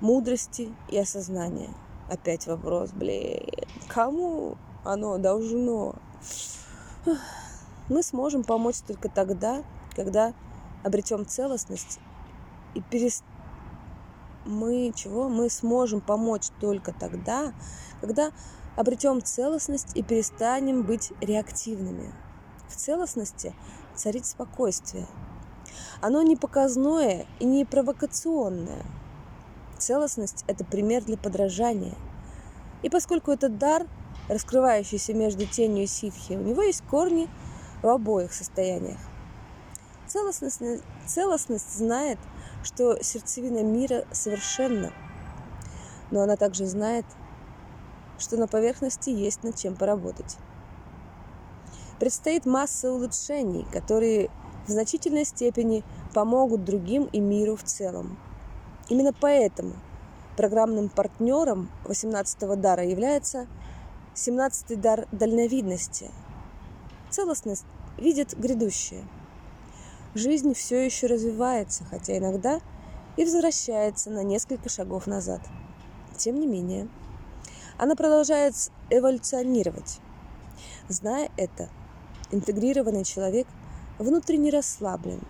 мудрости 0.00 0.72
и 0.88 0.96
осознания– 0.96 1.70
Опять 2.10 2.48
вопрос, 2.48 2.90
блин, 2.90 3.38
кому 3.86 4.56
оно 4.84 5.16
должно? 5.18 5.94
Мы 7.88 8.02
сможем 8.02 8.42
помочь 8.42 8.78
только 8.84 9.08
тогда, 9.08 9.62
когда 9.94 10.34
обретем 10.82 11.24
целостность 11.24 12.00
и 12.74 12.80
перест... 12.80 13.22
мы 14.44 14.92
чего? 14.92 15.28
Мы 15.28 15.48
сможем 15.50 16.00
помочь 16.00 16.48
только 16.60 16.92
тогда, 16.92 17.52
когда 18.00 18.32
обретем 18.74 19.22
целостность 19.22 19.96
и 19.96 20.02
перестанем 20.02 20.82
быть 20.82 21.12
реактивными. 21.20 22.12
В 22.68 22.74
целостности 22.74 23.54
царит 23.94 24.26
спокойствие. 24.26 25.06
Оно 26.00 26.22
не 26.22 26.34
показное 26.34 27.26
и 27.38 27.44
не 27.44 27.64
провокационное– 27.64 28.82
Целостность– 29.80 30.44
это 30.46 30.62
пример 30.62 31.02
для 31.04 31.16
подражания. 31.16 31.94
И 32.82 32.90
поскольку 32.90 33.30
этот 33.30 33.56
дар, 33.56 33.86
раскрывающийся 34.28 35.14
между 35.14 35.46
тенью 35.46 35.84
и 35.84 35.86
ситхи, 35.86 36.34
у 36.34 36.42
него 36.42 36.60
есть 36.60 36.82
корни 36.82 37.30
в 37.82 37.88
обоих 37.88 38.34
состояниях. 38.34 38.98
Целостность, 40.06 40.60
целостность 41.06 41.74
знает, 41.74 42.18
что 42.62 43.02
сердцевина 43.02 43.62
мира 43.62 44.04
совершенна, 44.12 44.92
но 46.10 46.20
она 46.20 46.36
также 46.36 46.66
знает, 46.66 47.06
что 48.18 48.36
на 48.36 48.46
поверхности 48.48 49.08
есть 49.08 49.42
над 49.44 49.56
чем 49.56 49.76
поработать. 49.76 50.36
Предстоит 51.98 52.44
масса 52.44 52.92
улучшений, 52.92 53.66
которые 53.72 54.30
в 54.66 54.70
значительной 54.70 55.24
степени 55.24 55.84
помогут 56.12 56.64
другим 56.64 57.04
и 57.04 57.18
миру 57.18 57.56
в 57.56 57.62
целом– 57.62 58.18
Именно 58.90 59.12
поэтому 59.12 59.74
программным 60.36 60.88
партнером 60.88 61.70
18-го 61.84 62.56
дара 62.56 62.84
является 62.84 63.46
17-й 64.16 64.74
дар 64.74 65.06
дальновидности. 65.12 66.10
Целостность 67.08 67.64
видит 67.96 68.36
грядущее. 68.36 69.04
Жизнь 70.14 70.54
все 70.54 70.84
еще 70.84 71.06
развивается, 71.06 71.84
хотя 71.84 72.18
иногда 72.18 72.60
и 73.16 73.24
возвращается 73.24 74.10
на 74.10 74.24
несколько 74.24 74.68
шагов 74.68 75.06
назад. 75.06 75.40
Тем 76.16 76.40
не 76.40 76.48
менее, 76.48 76.88
она 77.78 77.94
продолжает 77.94 78.54
эволюционировать. 78.90 80.00
Зная 80.88 81.30
это, 81.36 81.68
интегрированный 82.32 83.04
человек 83.04 83.46
внутренне 84.00 84.50
расслаблен, 84.50 85.20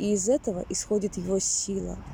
и 0.00 0.12
из 0.12 0.28
этого 0.28 0.64
исходит 0.68 1.18
его 1.18 1.38
сила– 1.38 1.96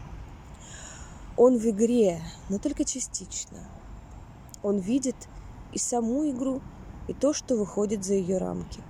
он 1.36 1.58
в 1.58 1.66
игре, 1.66 2.20
но 2.48 2.58
только 2.58 2.84
частично. 2.84 3.58
Он 4.62 4.78
видит 4.78 5.16
и 5.72 5.78
саму 5.78 6.28
игру, 6.30 6.62
и 7.08 7.12
то, 7.12 7.32
что 7.32 7.56
выходит 7.56 8.04
за 8.04 8.14
ее 8.14 8.38
рамки. 8.38 8.80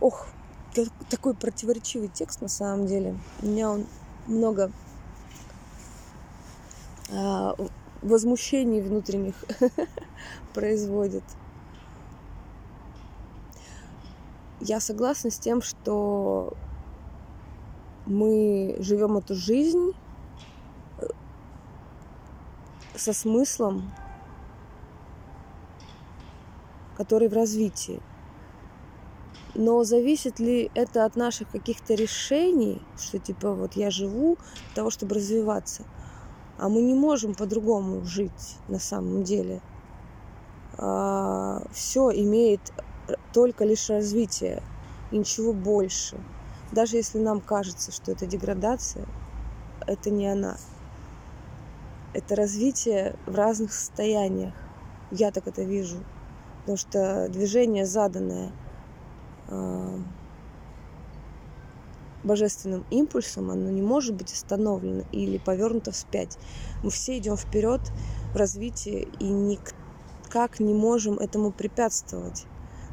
Ох, 0.00 0.28
такой 1.10 1.34
противоречивый 1.34 2.08
текст 2.08 2.40
на 2.40 2.48
самом 2.48 2.86
деле. 2.86 3.18
У 3.42 3.46
меня 3.46 3.70
он 3.70 3.86
много 4.26 4.70
а, 7.12 7.56
возмущений 8.00 8.80
внутренних 8.80 9.34
производит. 10.54 11.24
Я 14.60 14.78
согласна 14.80 15.30
с 15.30 15.38
тем, 15.38 15.60
что 15.60 16.54
мы 18.06 18.76
живем 18.78 19.16
эту 19.16 19.34
жизнь 19.34 19.92
со 22.96 23.12
смыслом, 23.12 23.92
который 26.96 27.28
в 27.28 27.32
развитии. 27.32 28.00
Но 29.54 29.84
зависит 29.84 30.38
ли 30.38 30.70
это 30.74 31.04
от 31.04 31.16
наших 31.16 31.50
каких-то 31.50 31.94
решений, 31.94 32.82
что 32.98 33.18
типа 33.18 33.54
вот 33.54 33.74
я 33.74 33.90
живу 33.90 34.36
для 34.66 34.74
того, 34.76 34.90
чтобы 34.90 35.16
развиваться, 35.16 35.84
а 36.58 36.68
мы 36.68 36.82
не 36.82 36.94
можем 36.94 37.34
по-другому 37.34 38.04
жить 38.04 38.56
на 38.68 38.78
самом 38.78 39.24
деле. 39.24 39.60
А, 40.78 41.62
все 41.72 42.10
имеет 42.10 42.60
только 43.32 43.64
лишь 43.64 43.88
развитие 43.88 44.62
и 45.10 45.18
ничего 45.18 45.52
больше. 45.52 46.18
Даже 46.70 46.96
если 46.96 47.18
нам 47.18 47.40
кажется, 47.40 47.90
что 47.90 48.12
это 48.12 48.26
деградация, 48.26 49.06
это 49.86 50.10
не 50.10 50.28
она 50.28 50.56
это 52.14 52.36
развитие 52.36 53.16
в 53.26 53.34
разных 53.34 53.72
состояниях. 53.72 54.54
Я 55.10 55.30
так 55.30 55.46
это 55.46 55.62
вижу. 55.62 55.98
Потому 56.60 56.76
что 56.76 57.28
движение, 57.28 57.86
заданное 57.86 58.52
э, 59.48 59.98
божественным 62.22 62.84
импульсом, 62.90 63.50
оно 63.50 63.70
не 63.70 63.82
может 63.82 64.14
быть 64.14 64.32
остановлено 64.32 65.04
или 65.10 65.38
повернуто 65.38 65.90
вспять. 65.90 66.38
Мы 66.82 66.90
все 66.90 67.18
идем 67.18 67.36
вперед 67.36 67.80
в 68.32 68.36
развитии 68.36 69.08
и 69.18 69.24
никак 69.24 70.60
не 70.60 70.74
можем 70.74 71.18
этому 71.18 71.50
препятствовать. 71.50 72.46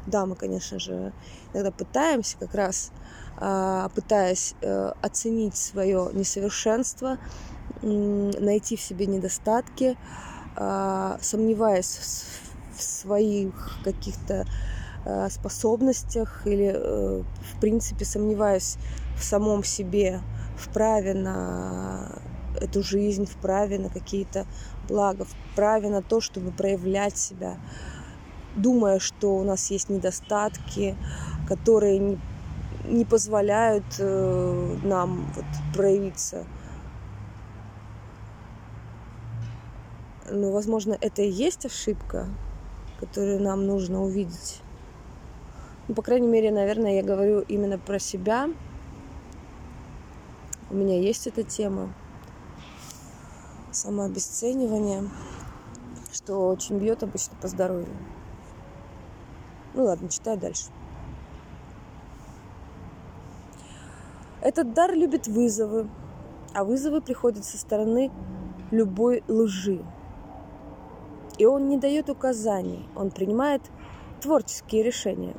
Да, 0.06 0.24
мы, 0.24 0.36
конечно 0.36 0.78
же, 0.78 1.12
иногда 1.52 1.70
пытаемся 1.70 2.38
как 2.38 2.54
раз, 2.54 2.92
э, 3.38 3.88
пытаясь 3.94 4.54
э, 4.62 4.92
оценить 5.02 5.56
свое 5.56 6.08
несовершенство, 6.14 7.18
найти 7.82 8.76
в 8.76 8.80
себе 8.80 9.06
недостатки, 9.06 9.96
а, 10.56 11.18
сомневаясь 11.20 12.24
в 12.76 12.82
своих 12.82 13.78
каких-то 13.84 14.46
а, 15.04 15.30
способностях 15.30 16.42
или, 16.44 16.72
э, 16.74 17.22
в 17.22 17.60
принципе, 17.60 18.04
сомневаясь 18.04 18.76
в 19.16 19.24
самом 19.24 19.64
себе, 19.64 20.20
в 20.56 20.68
праве 20.72 21.14
на 21.14 22.10
эту 22.60 22.82
жизнь, 22.82 23.24
в 23.24 23.36
праве 23.36 23.78
на 23.78 23.88
какие-то 23.88 24.46
блага, 24.88 25.24
в 25.24 25.54
праве 25.54 25.88
на 25.88 26.02
то, 26.02 26.20
чтобы 26.20 26.50
проявлять 26.50 27.16
себя, 27.16 27.56
думая, 28.56 28.98
что 28.98 29.36
у 29.36 29.44
нас 29.44 29.70
есть 29.70 29.88
недостатки, 29.88 30.96
которые 31.46 31.98
не, 31.98 32.18
не 32.84 33.04
позволяют 33.04 33.84
э, 33.98 34.76
нам 34.82 35.32
вот, 35.34 35.44
проявиться 35.74 36.44
Ну, 40.30 40.52
возможно, 40.52 40.96
это 41.00 41.22
и 41.22 41.30
есть 41.30 41.64
ошибка, 41.64 42.26
которую 43.00 43.40
нам 43.42 43.66
нужно 43.66 44.02
увидеть. 44.02 44.60
Ну, 45.86 45.94
по 45.94 46.02
крайней 46.02 46.28
мере, 46.28 46.50
наверное, 46.50 46.96
я 46.96 47.02
говорю 47.02 47.40
именно 47.40 47.78
про 47.78 47.98
себя. 47.98 48.50
У 50.70 50.74
меня 50.74 51.00
есть 51.00 51.26
эта 51.26 51.42
тема. 51.42 51.94
самообесценивание, 53.70 55.08
что 56.12 56.48
очень 56.48 56.78
бьет 56.78 57.02
обычно 57.02 57.36
по 57.40 57.48
здоровью. 57.48 57.96
Ну 59.74 59.84
ладно, 59.84 60.08
читаю 60.08 60.38
дальше. 60.38 60.64
Этот 64.40 64.72
дар 64.74 64.94
любит 64.94 65.26
вызовы, 65.26 65.88
а 66.54 66.64
вызовы 66.64 67.00
приходят 67.00 67.44
со 67.44 67.58
стороны 67.58 68.10
любой 68.70 69.22
лжи. 69.28 69.84
И 71.38 71.46
он 71.46 71.68
не 71.68 71.78
дает 71.78 72.10
указаний, 72.10 72.88
он 72.96 73.10
принимает 73.10 73.62
творческие 74.20 74.82
решения. 74.82 75.34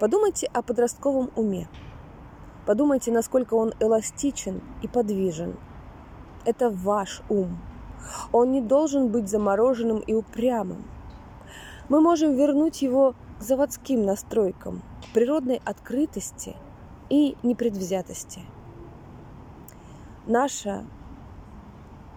Подумайте 0.00 0.48
о 0.52 0.62
подростковом 0.62 1.30
уме. 1.36 1.68
Подумайте, 2.66 3.10
насколько 3.12 3.54
он 3.54 3.72
эластичен 3.80 4.60
и 4.82 4.88
подвижен. 4.88 5.56
Это 6.44 6.70
ваш 6.70 7.22
ум. 7.28 7.58
Он 8.32 8.52
не 8.52 8.60
должен 8.60 9.08
быть 9.08 9.28
замороженным 9.28 9.98
и 9.98 10.12
упрямым. 10.12 10.84
Мы 11.88 12.00
можем 12.00 12.34
вернуть 12.34 12.82
его 12.82 13.14
к 13.38 13.42
заводским 13.42 14.04
настройкам, 14.04 14.82
к 15.02 15.14
природной 15.14 15.60
открытости 15.64 16.56
и 17.08 17.36
непредвзятости. 17.42 18.42
Наша 20.26 20.84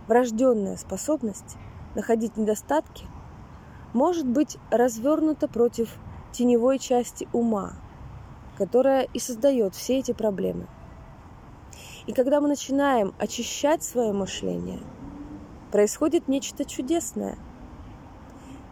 врожденная 0.08 0.76
способность 0.76 1.56
находить 1.96 2.38
недостатки 2.38 3.06
может 3.94 4.28
быть 4.28 4.58
развернута 4.70 5.48
против 5.48 5.98
теневой 6.32 6.80
части 6.80 7.28
ума, 7.34 7.74
которая 8.58 9.04
и 9.14 9.20
создает 9.20 9.76
все 9.76 10.00
эти 10.00 10.14
проблемы. 10.14 10.68
И 12.08 12.14
когда 12.14 12.42
мы 12.42 12.48
начинаем 12.48 13.14
очищать 13.20 13.84
свое 13.84 14.12
мышление, 14.12 14.80
происходит 15.72 16.28
нечто 16.28 16.66
чудесное. 16.66 17.38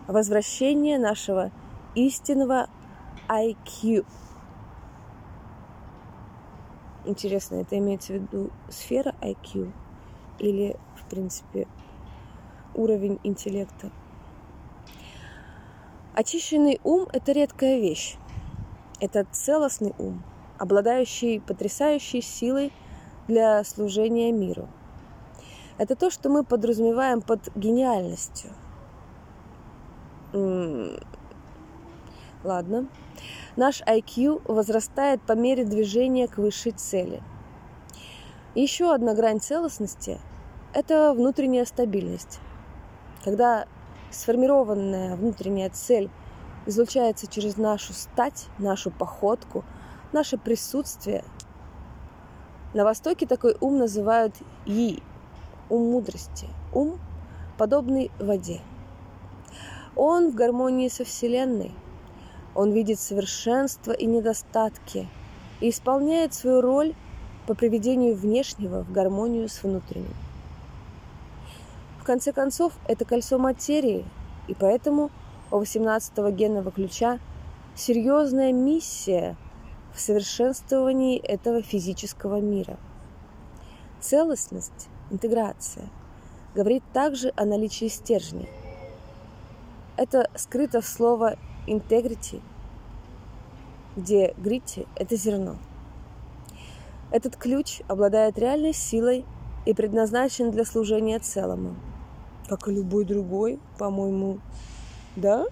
Возвращение 0.07 0.97
нашего 0.97 1.51
истинного 1.93 2.67
IQ. 3.27 4.05
Интересно, 7.05 7.55
это 7.55 7.77
имеется 7.77 8.13
в 8.13 8.15
виду 8.15 8.49
сфера 8.69 9.13
IQ 9.21 9.71
или, 10.39 10.75
в 10.95 11.09
принципе, 11.09 11.67
уровень 12.79 13.19
интеллекта? 13.23 13.91
Очищенный 16.13 16.79
ум– 16.83 17.07
это 17.13 17.33
редкая 17.33 17.79
вещь. 17.79 18.15
Это 18.99 19.25
целостный 19.31 19.93
ум, 19.97 20.23
обладающий 20.57 21.39
потрясающей 21.39 22.21
силой 22.21 22.73
для 23.27 23.63
служения 23.63 24.31
миру. 24.31 24.67
Это 25.77 25.95
то, 25.95 26.09
что 26.09 26.29
мы 26.29 26.43
подразумеваем 26.43 27.21
под 27.21 27.55
гениальностью. 27.55 28.51
Ладно. 32.43 32.87
Наш 33.55 33.81
IQ 33.81 34.41
возрастает 34.45 35.21
по 35.21 35.33
мере 35.33 35.65
движения 35.65 36.27
к 36.27 36.37
высшей 36.37 36.71
цели. 36.71 37.21
Еще 38.55 38.93
одна 38.93 39.13
грань 39.13 39.39
целостности– 39.39 40.19
это 40.73 41.13
внутренняя 41.13 41.65
стабильность. 41.65 42.39
Когда 43.23 43.65
сформированная 44.11 45.15
внутренняя 45.15 45.69
цель 45.69 46.09
излучается 46.65 47.27
через 47.27 47.57
нашу 47.57 47.93
стать, 47.93 48.47
нашу 48.57 48.91
походку, 48.91 49.63
наше 50.11 50.37
присутствие. 50.37 51.23
На 52.73 52.83
Востоке 52.83 53.25
такой 53.25 53.55
ум 53.59 53.77
называют 53.77 54.35
И, 54.65 55.01
ум 55.69 55.91
мудрости, 55.91 56.47
ум, 56.73 56.99
подобный 57.57 58.11
воде. 58.19 58.61
Он 59.95 60.31
в 60.31 60.35
гармонии 60.35 60.87
со 60.87 61.03
Вселенной. 61.03 61.73
Он 62.55 62.71
видит 62.71 62.99
совершенство 62.99 63.91
и 63.91 64.05
недостатки 64.05 65.07
и 65.59 65.69
исполняет 65.69 66.33
свою 66.33 66.61
роль 66.61 66.95
по 67.47 67.53
приведению 67.53 68.15
внешнего 68.15 68.83
в 68.83 68.91
гармонию 68.91 69.49
с 69.49 69.63
внутренним 69.63 70.28
конце 72.09 72.33
концов, 72.33 72.73
это 72.87 73.05
кольцо 73.05 73.37
материи, 73.37 74.03
и 74.47 74.55
поэтому 74.55 75.11
у 75.51 75.61
18-го 75.61 76.31
генного 76.31 76.71
ключа 76.71 77.19
серьезная 77.75 78.51
миссия 78.51 79.37
в 79.93 79.99
совершенствовании 79.99 81.19
этого 81.19 81.61
физического 81.61 82.41
мира. 82.41 82.77
Целостность, 83.99 84.89
интеграция 85.11 85.87
говорит 86.55 86.81
также 86.93 87.31
о 87.35 87.45
наличии 87.45 87.87
стержней. 87.89 88.49
Это 89.95 90.31
скрыто 90.33 90.81
в 90.81 90.87
слово 90.87 91.35
integrity, 91.67 92.41
где 93.95 94.33
грити– 94.35 94.87
это 94.95 95.15
зерно. 95.15 95.57
Этот 97.11 97.35
ключ 97.35 97.81
обладает 97.87 98.39
реальной 98.39 98.73
силой 98.73 99.27
и 99.67 99.75
предназначен 99.75 100.49
для 100.49 100.65
служения 100.65 101.19
целому– 101.19 101.75
как 102.49 102.67
и 102.67 102.71
любой 102.71 103.05
другой, 103.05 103.59
по-моему, 103.77 104.39
да? 105.15 105.45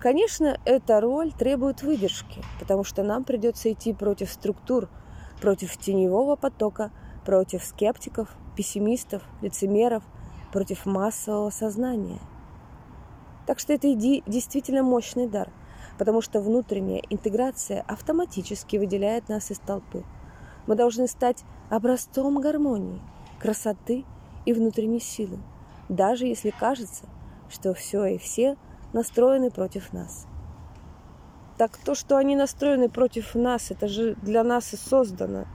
Конечно, 0.00 0.58
эта 0.64 1.00
роль 1.00 1.32
требует 1.32 1.82
выдержки, 1.82 2.42
потому 2.60 2.82
что 2.84 3.04
нам 3.04 3.24
придется 3.24 3.72
идти 3.72 3.94
против 3.94 4.30
структур, 4.30 4.88
против 5.40 5.76
теневого 5.78 6.36
потока, 6.36 6.90
против 7.24 7.64
скептиков, 7.64 8.28
пессимистов, 8.56 9.22
лицемеров, 9.40 10.02
против 10.52 10.84
массового 10.84 11.50
сознания. 11.50 12.18
Так 13.46 13.60
что 13.60 13.72
это 13.72 13.94
действительно 13.94 14.82
мощный 14.82 15.28
дар, 15.28 15.50
потому 15.98 16.20
что 16.20 16.40
внутренняя 16.40 17.02
интеграция 17.08 17.82
автоматически 17.86 18.76
выделяет 18.76 19.28
нас 19.28 19.50
из 19.50 19.58
толпы. 19.60 20.04
Мы 20.66 20.74
должны 20.74 21.06
стать 21.06 21.44
образцом 21.70 22.40
гармонии, 22.40 23.00
красоты 23.38 24.04
и 24.46 24.54
внутренней 24.54 25.00
силы, 25.00 25.38
даже 25.90 26.26
если 26.26 26.50
кажется, 26.50 27.04
что 27.50 27.74
все 27.74 28.06
и 28.06 28.18
все 28.18 28.56
настроены 28.92 29.50
против 29.50 29.92
нас. 29.92 30.26
Так 31.58 31.76
то, 31.78 31.94
что 31.94 32.16
они 32.16 32.36
настроены 32.36 32.88
против 32.88 33.34
нас, 33.34 33.70
это 33.70 33.88
же 33.88 34.14
для 34.22 34.42
нас 34.44 34.72
и 34.72 34.76
создано. 34.76 35.46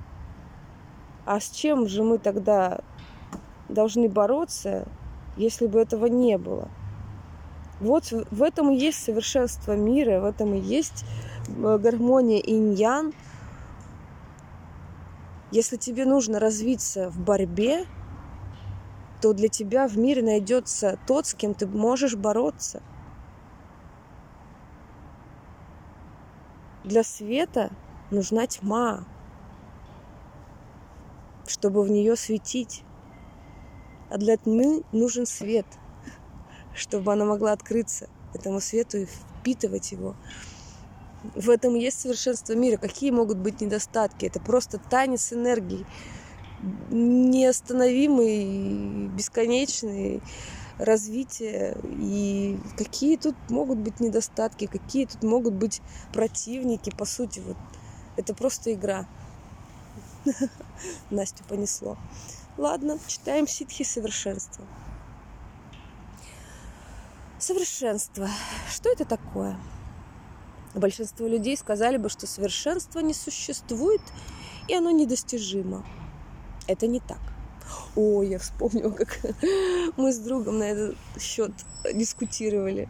А 1.26 1.40
с 1.40 1.50
чем 1.50 1.88
же 1.88 2.04
мы 2.04 2.18
тогда 2.18 2.80
должны 3.70 4.10
бороться, 4.10 4.88
если 5.38 5.68
бы 5.68 5.80
этого 5.80 6.08
не 6.08 6.38
было? 6.38 6.70
Вот 7.80 8.12
в 8.12 8.44
этом 8.44 8.72
и 8.72 8.78
есть 8.78 9.04
совершенство 9.04 9.76
мира, 9.76 10.20
в 10.20 10.26
этом 10.26 10.54
и 10.54 10.60
есть 10.60 11.06
э, 11.48 11.78
гармония 11.78 12.40
инь-ян. 12.40 13.14
Если 15.52 15.78
тебе 15.78 16.06
нужно 16.06 16.40
развиться 16.40 17.10
в 17.10 17.20
борьбе, 17.20 17.86
то 19.22 19.34
для 19.34 19.48
тебя 19.48 19.88
в 19.88 19.98
мире 19.98 20.24
найдется 20.24 20.98
тот, 21.06 21.28
с 21.28 21.34
кем 21.34 21.54
ты 21.54 21.68
можешь 21.68 22.16
бороться. 22.16 22.82
Для 26.84 27.04
света 27.04 27.70
нужна 28.10 28.48
тьма, 28.48 29.06
чтобы 31.48 31.84
в 31.84 31.92
нее 31.92 32.16
светить. 32.16 32.84
А 34.10 34.18
для 34.18 34.38
тьмы 34.38 34.84
нужен 34.92 35.26
свет, 35.26 35.68
чтобы 36.74 37.14
она 37.14 37.24
могла 37.24 37.52
открыться 37.52 38.10
этому 38.34 38.60
свету 38.60 38.98
и 38.98 39.06
впитывать 39.06 39.92
его. 39.92 40.16
В 41.36 41.52
этом 41.52 41.76
есть 41.76 42.00
совершенство 42.00 42.54
мира. 42.54 42.78
Какие 42.78 43.12
могут 43.12 43.38
быть 43.38 43.62
недостатки? 43.62 44.26
Это 44.26 44.40
просто 44.40 44.80
танец 44.80 45.32
энергии 45.32 45.86
неостановимый, 46.90 49.08
бесконечный 49.10 50.22
развитие 50.78 51.78
и 51.84 52.60
какие 52.78 53.18
тут 53.18 53.36
могут 53.50 53.80
быть 53.80 54.00
недостатки, 54.00 54.66
какие 54.66 55.06
тут 55.06 55.24
могут 55.24 55.54
быть 55.54 55.82
противники, 56.12 56.90
по 56.90 57.06
сути, 57.06 57.40
вот 57.40 57.58
это 58.18 58.34
просто 58.34 58.74
игра. 58.74 59.08
Настю 61.10 61.44
понесло. 61.46 61.98
Ладно, 62.58 63.00
читаем 63.08 63.48
ситхи 63.48 63.84
совершенства. 63.84 64.66
Совершенство. 67.40 68.30
Что 68.70 68.90
это 68.90 69.06
такое? 69.06 69.58
Большинство 70.76 71.28
людей 71.28 71.58
сказали 71.58 71.98
бы, 71.98 72.10
что 72.10 72.28
совершенства 72.28 73.00
не 73.00 73.14
существует, 73.14 74.02
и 74.68 74.76
оно 74.76 74.92
недостижимо. 74.92 75.86
Это 76.72 76.88
не 76.88 77.02
так. 77.02 77.20
О, 77.96 78.24
я 78.24 78.40
вспомнила, 78.40 78.92
как 78.92 79.20
мы 79.98 80.14
с 80.14 80.18
другом 80.20 80.60
на 80.60 80.64
этот 80.64 80.98
счет 81.20 81.52
дискутировали. 81.94 82.88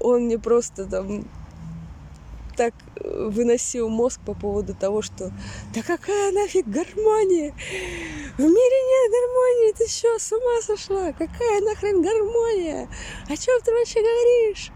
Он 0.00 0.24
мне 0.24 0.38
просто 0.38 0.86
там 0.86 1.24
так 2.56 2.74
э, 2.96 3.28
выносил 3.30 3.88
мозг 3.88 4.20
по 4.26 4.34
поводу 4.34 4.74
того, 4.74 5.00
что 5.00 5.32
да 5.74 5.82
какая 5.82 6.30
нафиг 6.32 6.66
гармония? 6.66 7.54
В 8.36 8.42
мире 8.42 8.78
нет 8.90 9.10
гармонии, 9.10 9.72
ты 9.78 9.88
что, 9.88 10.18
с 10.18 10.32
ума 10.32 10.60
сошла? 10.62 11.12
Какая 11.12 11.60
нахрен 11.62 12.02
гармония? 12.02 12.88
О 13.28 13.36
чем 13.36 13.60
ты 13.62 13.72
вообще 13.72 14.00
говоришь? 14.00 14.72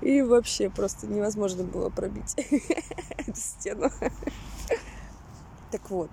И 0.00 0.22
вообще 0.22 0.70
просто 0.70 1.08
невозможно 1.08 1.64
было 1.64 1.90
пробить 1.90 2.34
эту 2.36 3.34
стену. 3.34 3.90
Так 5.72 5.90
вот, 5.90 6.10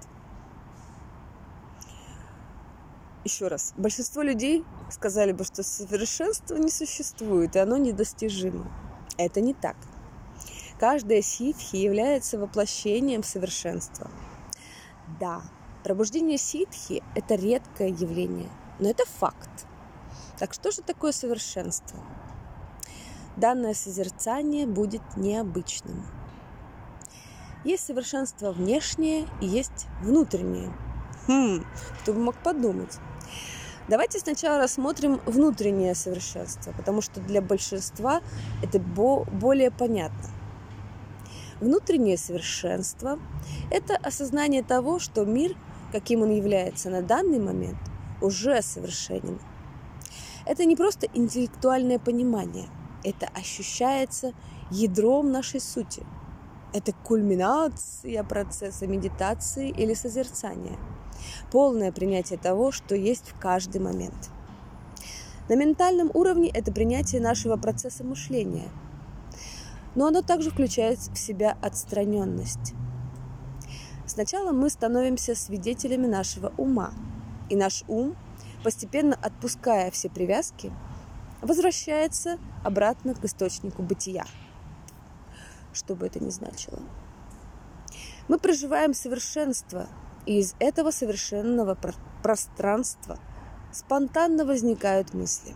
еще 3.25 3.47
раз, 3.47 3.73
большинство 3.75 4.21
людей 4.21 4.63
сказали 4.89 5.31
бы, 5.31 5.43
что 5.43 5.63
совершенства 5.63 6.55
не 6.55 6.69
существует, 6.69 7.55
и 7.55 7.59
оно 7.59 7.77
недостижимо. 7.77 8.71
Это 9.17 9.41
не 9.41 9.53
так. 9.53 9.75
Каждая 10.79 11.21
ситхи 11.21 11.75
является 11.77 12.37
воплощением 12.37 13.23
совершенства. 13.23 14.09
Да, 15.19 15.41
пробуждение 15.83 16.37
ситхи– 16.37 17.03
это 17.15 17.35
редкое 17.35 17.89
явление, 17.89 18.49
но 18.79 18.89
это 18.89 19.05
факт. 19.05 19.65
Так 20.37 20.53
что 20.53 20.71
же 20.71 20.81
такое 20.81 21.11
совершенство? 21.11 21.99
Данное 23.37 23.73
созерцание 23.73 24.67
будет 24.67 25.01
необычным. 25.17 26.05
Есть 27.63 27.85
совершенство 27.85 28.51
внешнее 28.51 29.27
и 29.41 29.47
есть 29.47 29.87
внутреннее. 30.01 30.71
Хм, 31.27 31.65
кто 32.01 32.13
бы 32.13 32.19
мог 32.19 32.35
подумать. 32.37 32.99
Давайте 33.87 34.17
сначала 34.17 34.57
рассмотрим 34.57 35.21
внутреннее 35.27 35.93
совершенство, 35.93 36.71
потому 36.71 37.01
что 37.01 37.21
для 37.21 37.39
большинства 37.39 38.21
это 38.63 38.79
бо- 38.79 39.25
более 39.25 39.69
понятно. 39.69 40.31
Внутреннее 41.61 42.17
совершенство– 42.17 43.19
это 43.71 43.95
осознание 43.97 44.63
того, 44.63 44.97
что 44.97 45.23
мир, 45.23 45.55
каким 45.91 46.23
он 46.23 46.31
является 46.31 46.89
на 46.89 47.03
данный 47.03 47.37
момент, 47.37 47.77
уже 48.21 48.59
совершенен. 48.63 49.39
Это 50.47 50.65
не 50.65 50.75
просто 50.75 51.07
интеллектуальное 51.13 51.99
понимание, 51.99 52.67
это 53.03 53.27
ощущается 53.35 54.33
ядром 54.71 55.31
нашей 55.31 55.59
сути. 55.59 56.03
Это 56.73 56.91
кульминация 56.91 58.23
процесса 58.23 58.87
медитации 58.87 59.69
или 59.69 59.93
созерцания– 59.93 60.79
полное 61.51 61.91
принятие 61.91 62.37
того, 62.37 62.71
что 62.71 62.95
есть 62.95 63.29
в 63.29 63.39
каждый 63.39 63.81
момент. 63.81 64.29
На 65.47 65.55
ментальном 65.55 66.09
уровне 66.13 66.49
это 66.49 66.71
принятие 66.71 67.21
нашего 67.21 67.55
процесса 67.55 68.03
мышления, 68.03 68.69
но 69.93 70.07
оно 70.07 70.21
также 70.21 70.49
включает 70.49 70.99
в 70.99 71.17
себя 71.17 71.57
отстраненность. 71.61 72.73
Сначала 74.07 74.51
мы 74.51 74.69
становимся 74.69 75.35
свидетелями 75.35 76.07
нашего 76.07 76.51
ума, 76.57 76.93
и 77.49 77.55
наш 77.55 77.83
ум, 77.87 78.15
постепенно 78.63 79.17
отпуская 79.21 79.91
все 79.91 80.09
привязки, 80.09 80.71
возвращается 81.41 82.39
обратно 82.63 83.13
к 83.13 83.23
источнику 83.23 83.83
бытия, 83.83 84.25
что 85.73 85.95
бы 85.95 86.07
это 86.07 86.23
ни 86.23 86.29
значило. 86.29 86.79
Мы 88.27 88.39
проживаем 88.39 88.95
совершенство 88.95 89.87
из 90.25 90.55
этого 90.59 90.91
совершенного 90.91 91.77
пространства 92.23 93.17
спонтанно 93.71 94.45
возникают 94.45 95.13
мысли. 95.13 95.53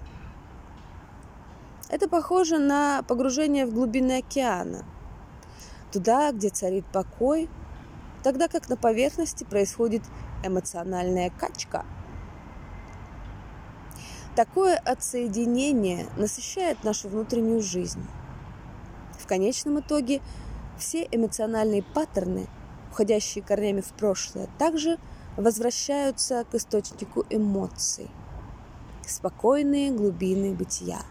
Это 1.90 2.08
похоже 2.08 2.60
на 2.60 3.02
погружение 3.04 3.66
в 3.66 3.74
глубины 3.74 4.20
океана, 4.20 4.86
туда, 5.92 6.32
где 6.32 6.50
царит 6.50 6.86
покой, 6.86 7.50
тогда 8.22 8.48
как 8.48 8.70
на 8.70 8.78
поверхности 8.78 9.44
происходит 9.44 10.04
эмоциональная 10.44 11.32
качка. 11.32 11.86
Такое 14.36 14.78
отсоединение 14.78 16.08
насыщает 16.16 16.84
нашу 16.84 17.10
внутреннюю 17.10 17.62
жизнь. 17.62 18.06
В 19.18 19.26
конечном 19.26 19.80
итоге 19.80 20.22
все 20.78 21.08
эмоциональные 21.12 21.82
паттерны– 21.82 22.48
уходящие 22.92 23.44
корнями 23.44 23.82
в 23.82 23.92
прошлое, 23.94 24.50
также 24.58 24.98
возвращаются 25.38 26.46
к 26.52 26.56
источнику 26.56 27.26
эмоций, 27.30 28.10
спокойные 29.08 29.92
глубины 29.92 30.54
бытия. 30.54 31.02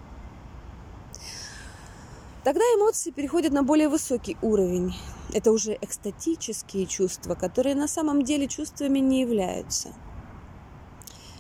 Тогда 2.45 2.61
эмоции 2.61 3.11
переходят 3.11 3.53
на 3.53 3.63
более 3.63 3.89
высокий 3.89 4.37
уровень. 4.43 4.95
Это 5.35 5.53
уже 5.53 5.77
экстатические 5.81 6.87
чувства, 6.87 7.35
которые 7.35 7.75
на 7.75 7.89
самом 7.89 8.23
деле 8.23 8.49
чувствами 8.49 9.01
не 9.01 9.21
являются. 9.21 9.93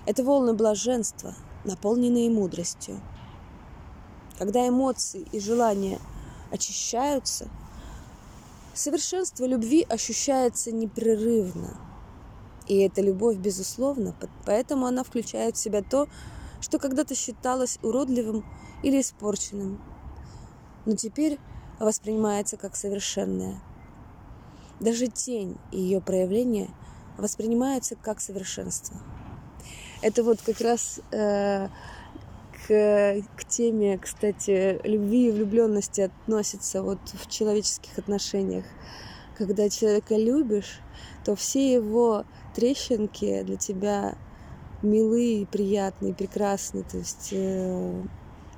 Это 0.07 0.22
волны 0.22 0.53
блаженства, 0.55 1.35
наполненные 1.64 2.31
мудростью. 2.31 3.01
Когда 4.38 4.68
эмоции 4.68 5.27
и 5.33 5.40
желания 5.40 5.98
очищаются– 6.51 7.48
Совершенство 8.79 9.45
любви 9.45 9.85
ощущается 9.88 10.71
непрерывно. 10.71 11.77
И 12.69 12.79
эта 12.79 13.01
любовь, 13.03 13.37
безусловно, 13.37 14.14
поэтому 14.47 14.87
она 14.87 15.03
включает 15.03 15.57
в 15.57 15.59
себя 15.59 15.83
то, 15.83 16.07
что 16.61 16.79
когда-то 16.79 17.17
считалось 17.17 17.81
уродливым 17.83 18.45
или 18.85 19.01
испорченным, 19.01 19.83
но 20.87 20.95
теперь 20.95 21.41
воспринимается 21.81 22.57
как 22.57 22.77
совершенное. 22.77 23.61
Даже 24.79 25.09
тень 25.09 25.59
и 25.73 25.81
ее 25.81 26.01
проявление 26.01 26.71
воспринимаются 27.17 27.97
как 27.97 28.21
совершенство. 28.21 28.97
Это 30.03 30.23
вот 30.23 30.41
как 30.41 30.61
раз 30.61 31.01
э, 31.11 31.69
к, 32.68 33.44
теме, 33.48 33.96
кстати, 33.96 34.78
любви 34.85 35.28
и 35.28 35.31
влюбленности 35.31 36.02
относится 36.02 36.83
вот 36.83 36.98
в 37.14 37.28
человеческих 37.31 37.96
отношениях. 37.98 38.66
Когда 39.38 39.70
человека 39.70 40.16
любишь, 40.16 40.81
то 41.24 41.35
все 41.35 41.72
его 41.72 42.24
трещинки 42.54 43.42
для 43.42 43.57
тебя 43.57 44.18
милые, 44.83 45.46
приятные, 45.46 46.12
прекрасные. 46.12 46.85
То 46.85 46.98
есть 46.98 47.31
э, 47.33 48.02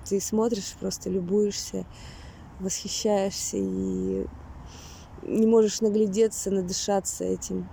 ты 0.09 0.21
смотришь, 0.21 0.75
просто 0.81 1.09
любуешься, 1.09 1.87
восхищаешься 2.59 3.59
и 3.59 4.27
не 5.23 5.47
можешь 5.47 5.81
наглядеться, 5.83 6.51
надышаться 6.51 7.25
этим 7.25 7.69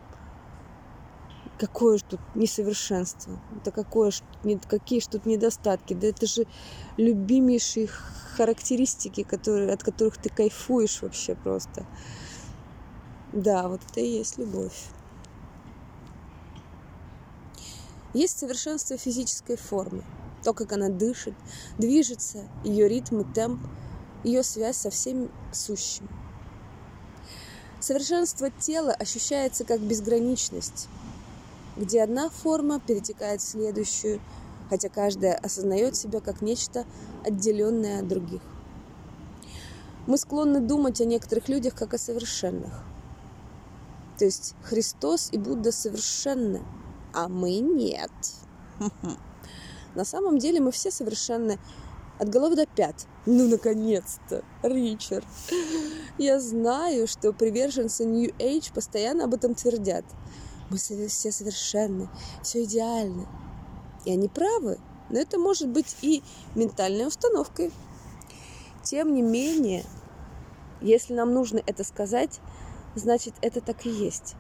какое 1.58 1.98
же 1.98 2.04
тут 2.04 2.20
несовершенство, 2.36 3.39
да 3.65 3.72
какое 3.72 4.12
ж, 4.12 4.22
какие 4.67 5.00
же 5.00 5.10
тут 5.10 5.26
недостатки, 5.26 5.93
да 5.93 6.08
это 6.08 6.26
же 6.26 6.46
любимейшие 6.98 7.88
характеристики, 8.36 9.24
которые, 9.24 9.74
от 9.74 9.84
которых 9.84 10.17
ты 10.17 10.30
кайфуешь 10.30 11.02
вообще 11.02 11.36
просто. 11.36 11.86
Да, 13.34 13.67
вот 13.67 13.82
это 13.89 14.00
и 14.00 14.08
есть 14.08 14.38
любовь. 14.38 14.86
Есть 18.13 18.39
совершенство 18.39 18.98
физической 18.98 19.58
формы, 19.58 20.04
то, 20.43 20.54
как 20.54 20.72
она 20.72 20.89
дышит, 20.89 21.34
движется, 21.78 22.48
ее 22.63 22.88
ритм 22.88 23.20
и 23.22 23.34
темп, 23.34 23.62
ее 24.24 24.43
связь 24.43 24.78
со 24.78 24.89
всем 24.89 25.30
сущим. 25.52 26.08
Совершенство 27.80 28.50
тела 28.50 28.91
ощущается 28.91 29.63
как 29.65 29.82
безграничность, 29.82 30.88
где 31.78 32.02
одна 32.04 32.30
форма 32.30 32.80
перетекает 32.80 33.42
в 33.42 33.48
следующую, 33.48 34.20
хотя 34.70 34.90
каждая 34.90 35.36
осознает 35.36 35.96
себя 35.96 36.20
как 36.20 36.42
нечто 36.42 36.86
отделенное 37.24 38.00
от 38.00 38.08
других. 38.08 38.42
Мы 40.08 40.18
склонны 40.18 40.60
думать 40.60 41.02
о 41.02 41.06
некоторых 41.06 41.50
людях 41.50 41.76
как 41.76 41.94
о 41.94 41.98
совершенных. 41.98 42.84
То 44.18 44.26
есть 44.26 44.56
Христос 44.63 45.30
и 45.32 45.38
Будда 45.38 45.72
совершенны, 45.72 46.63
а 47.13 47.28
мы 47.28 47.60
нет. 47.60 48.12
На 49.96 50.06
самом 50.06 50.40
деле 50.40 50.60
мы 50.60 50.72
все 50.72 50.92
совершенны 50.92 51.60
от 52.20 52.30
головы 52.30 52.56
до 52.56 52.66
пят. 52.66 53.06
Ну, 53.26 53.48
наконец-то, 53.48 54.44
Ричард. 54.63 55.26
Я 56.18 56.40
знаю, 56.40 57.08
что 57.08 57.34
приверженцы 57.34 58.06
New 58.06 58.32
Age 58.40 58.74
постоянно 58.74 59.26
об 59.26 59.36
этом 59.36 59.54
твердят– 59.54 60.06
мы 60.69 60.77
все 60.77 61.32
совершенны, 61.32 62.10
все 62.43 62.63
идеально. 62.63 63.27
И 64.06 64.12
они 64.12 64.27
правы, 64.27 64.77
но 65.10 65.19
это 65.19 65.38
может 65.38 65.69
быть 65.69 65.95
и 66.01 66.23
ментальной 66.56 67.08
установкой. 67.08 67.71
Тем 68.84 69.13
не 69.13 69.21
менее, 69.21 69.84
если 70.82 71.13
нам 71.13 71.34
нужно 71.34 71.62
это 71.65 71.84
сказать, 71.84 72.39
значит 72.95 73.34
это 73.41 73.62
так 73.62 73.86
и 73.86 73.89
есть. 73.89 74.36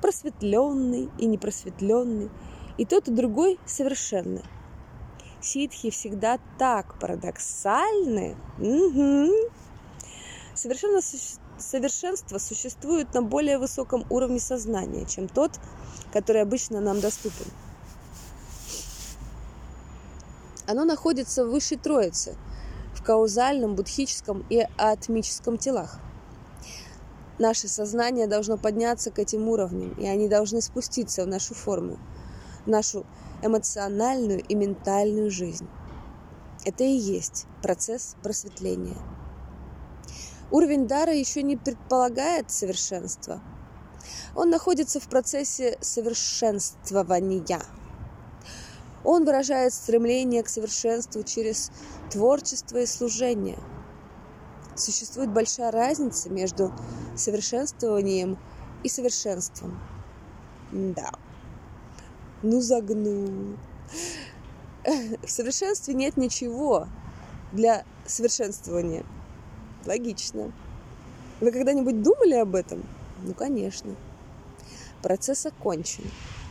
Просветленный 0.00 1.10
и 1.18 1.26
непросветленный, 1.26 2.30
и 2.78 2.84
тот 2.84 3.08
и 3.08 3.12
другой 3.12 3.58
совершенно. 3.66 4.42
Ситхи 5.40 5.90
всегда 5.90 6.38
так 6.58 6.98
парадоксальны. 6.98 8.36
Угу. 8.58 9.32
Совершенство 11.58 12.38
существует 12.38 13.12
на 13.14 13.22
более 13.22 13.58
высоком 13.58 14.04
уровне 14.10 14.40
сознания, 14.40 15.06
чем 15.06 15.28
тот, 15.28 15.52
который 16.12 16.42
обычно 16.42 16.80
нам 16.80 17.00
доступен. 17.00 17.46
Оно 20.66 20.84
находится 20.84 21.44
в 21.44 21.50
высшей 21.50 21.76
троице, 21.76 22.36
в 22.94 23.02
каузальном, 23.02 23.74
будхическом 23.74 24.44
и 24.48 24.66
атмическом 24.78 25.58
телах. 25.58 25.98
Наше 27.38 27.68
сознание 27.68 28.26
должно 28.26 28.56
подняться 28.56 29.10
к 29.10 29.18
этим 29.18 29.48
уровням, 29.48 29.92
и 29.94 30.06
они 30.06 30.28
должны 30.28 30.60
спуститься 30.62 31.24
в 31.24 31.26
нашу 31.26 31.54
форму, 31.54 31.98
в 32.64 32.68
нашу 32.68 33.04
эмоциональную 33.42 34.40
и 34.40 34.54
ментальную 34.54 35.30
жизнь. 35.30 35.68
Это 36.64 36.84
и 36.84 36.96
есть 36.96 37.46
процесс 37.60 38.16
просветления. 38.22 38.96
Уровень 40.50 40.86
дара 40.86 41.12
еще 41.12 41.42
не 41.42 41.56
предполагает 41.56 42.50
совершенства. 42.50 43.40
Он 44.34 44.50
находится 44.50 45.00
в 45.00 45.08
процессе 45.08 45.78
совершенствования. 45.80 47.62
Он 49.04 49.24
выражает 49.24 49.72
стремление 49.72 50.42
к 50.42 50.48
совершенству 50.48 51.22
через 51.22 51.70
творчество 52.10 52.78
и 52.78 52.86
служение. 52.86 53.58
Существует 54.76 55.30
большая 55.30 55.70
разница 55.70 56.30
между 56.30 56.72
совершенствованием 57.16 58.38
и 58.82 58.88
совершенством. 58.88 59.78
Да. 60.72 61.10
Ну 62.42 62.60
загнул. 62.60 63.56
В 65.22 65.30
совершенстве 65.30 65.94
нет 65.94 66.16
ничего 66.16 66.88
для 67.52 67.84
совершенствования. 68.06 69.04
Логично. 69.86 70.52
Вы 71.40 71.50
когда-нибудь 71.50 72.02
думали 72.02 72.34
об 72.34 72.54
этом? 72.54 72.82
Ну, 73.22 73.34
конечно. 73.34 73.94
Процесс 75.02 75.46
окончен. 75.46 76.04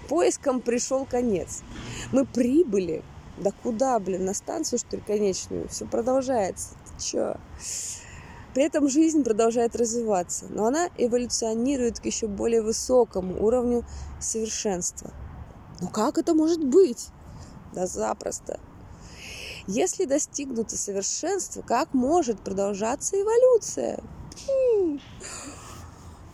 Поиском 0.10 0.62
пришел 0.62 1.06
конец. 1.06 1.62
Мы 2.12 2.26
прибыли. 2.26 3.04
Да 3.38 3.52
куда, 3.63 3.98
блин, 4.00 4.26
на 4.26 4.34
станцию, 4.34 4.80
что 4.80 4.98
ли, 4.98 5.04
конечную? 5.06 5.67
Все 5.69 5.86
продолжается. 5.86 6.69
Ты 6.86 7.04
чё? 7.04 7.36
При 8.54 8.63
этом 8.63 8.88
жизнь 8.88 9.24
продолжает 9.24 9.76
развиваться, 9.76 10.46
но 10.50 10.67
она 10.67 10.89
эволюционирует 10.98 12.00
к 12.00 12.06
еще 12.06 12.28
более 12.28 12.62
высокому 12.62 13.43
уровню 13.43 13.84
совершенства. 14.19 15.12
Но 15.82 15.88
как 15.88 16.19
это 16.19 16.36
может 16.36 16.63
быть? 16.63 17.08
Да 17.74 17.88
запросто. 17.88 18.60
Если 19.67 20.06
достигнуто 20.06 20.78
совершенство, 20.78 21.62
как 21.62 21.93
может 21.93 22.39
продолжаться 22.41 23.15
эволюция? 23.21 23.99
Хм. 24.47 24.99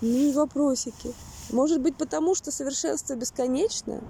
Ну, 0.02 0.32
вопросики. 0.34 1.14
Может 1.52 1.82
быть, 1.82 1.96
потому 1.96 2.34
что 2.34 2.52
совершенство 2.52 3.16
бесконечно? 3.16 4.02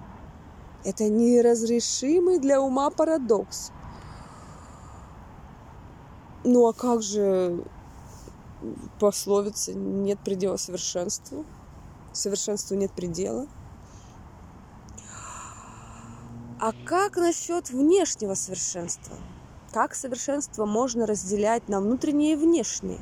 Это 0.86 1.10
неразрешимый 1.10 2.40
для 2.40 2.62
ума 2.62 2.90
парадокс. 2.90 3.72
Ну 6.46 6.68
а 6.68 6.74
как 6.74 7.02
же 7.02 7.62
пословица 9.00 9.74
«нет 9.74 10.20
предела 10.24 10.56
совершенству»? 10.56 11.46
Совершенству 12.14 12.76
нет 12.76 12.92
предела– 12.94 13.48
а 16.60 16.74
как 16.86 17.16
насчет 17.16 17.70
внешнего 17.70 18.34
совершенства? 18.34 19.16
Как 19.72 19.96
совершенство 19.96 20.66
можно 20.66 21.06
разделять 21.06 21.70
на 21.70 21.80
внутреннее 21.80 22.34
и 22.34 22.36
внешнее? 22.36 23.00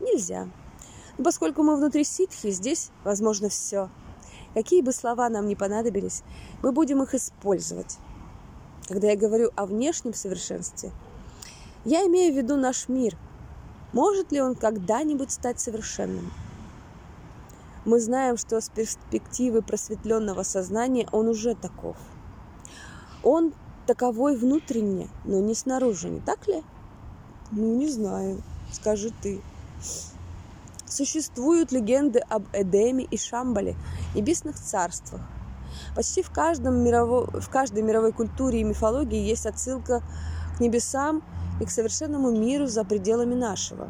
Нельзя. 0.00 0.48
Но 1.18 1.24
поскольку 1.24 1.62
мы 1.62 1.76
внутри 1.76 2.02
ситхи, 2.02 2.50
здесь 2.50 2.90
возможно 3.04 3.48
все. 3.48 3.90
Какие 4.54 4.82
бы 4.82 4.92
слова 4.92 5.28
нам 5.28 5.46
ни 5.46 5.54
понадобились, 5.54 6.24
мы 6.62 6.72
будем 6.72 7.00
их 7.00 7.14
использовать. 7.14 7.98
Когда 8.88 9.08
я 9.08 9.16
говорю 9.16 9.50
о 9.54 9.66
внешнем 9.66 10.12
совершенстве, 10.12 10.90
я 11.84 12.04
имею 12.06 12.34
в 12.34 12.36
виду 12.36 12.56
наш 12.56 12.88
мир. 12.88 13.16
Может 13.92 14.32
ли 14.32 14.40
он 14.40 14.56
когда-нибудь 14.56 15.30
стать 15.30 15.60
совершенным? 15.60 16.32
Мы 17.86 17.98
знаем, 17.98 18.36
что 18.36 18.60
с 18.60 18.68
перспективы 18.68 19.62
просветленного 19.62 20.42
сознания 20.42 21.08
он 21.12 21.28
уже 21.28 21.54
таков. 21.54 21.96
Он 23.22 23.54
таковой 23.86 24.36
внутренне, 24.36 25.08
но 25.24 25.40
не 25.40 25.54
снаружи, 25.54 26.10
не 26.10 26.20
так 26.20 26.46
ли? 26.46 26.62
Ну, 27.52 27.76
не 27.76 27.88
знаю, 27.88 28.42
скажи 28.70 29.10
ты. 29.22 29.40
Существуют 30.86 31.72
легенды 31.72 32.18
об 32.18 32.44
Эдеме 32.52 33.04
и 33.04 33.16
Шамбале, 33.16 33.76
небесных 34.14 34.56
царствах. 34.56 35.22
Почти 35.96 36.22
в, 36.22 36.30
каждом 36.30 36.84
мирово... 36.84 37.30
в 37.40 37.48
каждой 37.48 37.82
мировой 37.82 38.12
культуре 38.12 38.60
и 38.60 38.64
мифологии 38.64 39.26
есть 39.26 39.46
отсылка 39.46 40.02
к 40.56 40.60
небесам 40.60 41.22
и 41.60 41.64
к 41.64 41.70
совершенному 41.70 42.30
миру 42.30 42.66
за 42.66 42.84
пределами 42.84 43.34
нашего. 43.34 43.88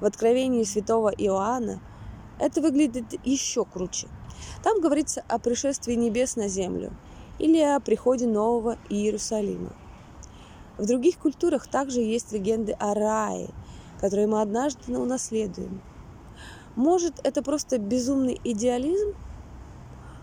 В 0.00 0.04
Откровении 0.04 0.62
святого 0.62 1.08
Иоанна– 1.08 1.80
это 2.38 2.60
выглядит 2.60 3.04
еще 3.24 3.64
круче. 3.64 4.08
Там 4.62 4.80
говорится 4.80 5.24
о 5.28 5.38
пришествии 5.38 5.94
небес 5.94 6.36
на 6.36 6.48
землю 6.48 6.92
или 7.38 7.60
о 7.60 7.80
приходе 7.80 8.26
нового 8.26 8.78
Иерусалима. 8.88 9.72
В 10.78 10.86
других 10.86 11.18
культурах 11.18 11.68
также 11.68 12.00
есть 12.00 12.32
легенды 12.32 12.72
о 12.72 12.94
рае, 12.94 13.50
которые 14.00 14.26
мы 14.26 14.40
однажды 14.40 14.96
унаследуем. 14.98 15.80
Может, 16.76 17.20
это 17.24 17.42
просто 17.42 17.78
безумный 17.78 18.40
идеализм? 18.42 19.14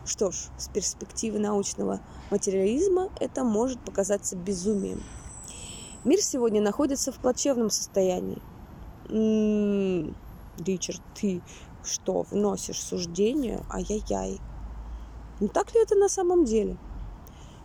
Что 0.06 0.32
ж, 0.32 0.36
с 0.58 0.68
перспективы 0.68 1.40
научного 1.40 2.02
материализма 2.32 3.10
это 3.20 3.44
может 3.44 3.80
показаться 3.80 4.36
безумием. 4.36 5.02
Мир 6.04 6.20
сегодня 6.20 6.62
находится 6.62 7.12
в 7.12 7.20
плачевном 7.20 7.70
состоянии. 7.70 8.42
М-м, 9.10 10.16
Ричард, 10.58 11.02
ты 11.14 11.42
что 11.84 12.26
вносишь 12.30 12.82
суждение, 12.82 13.64
ай-яй-яй. 13.70 14.40
Не 15.40 15.48
так 15.48 15.74
ли 15.74 15.82
это 15.82 15.96
на 15.96 16.08
самом 16.08 16.46
деле? 16.46 16.78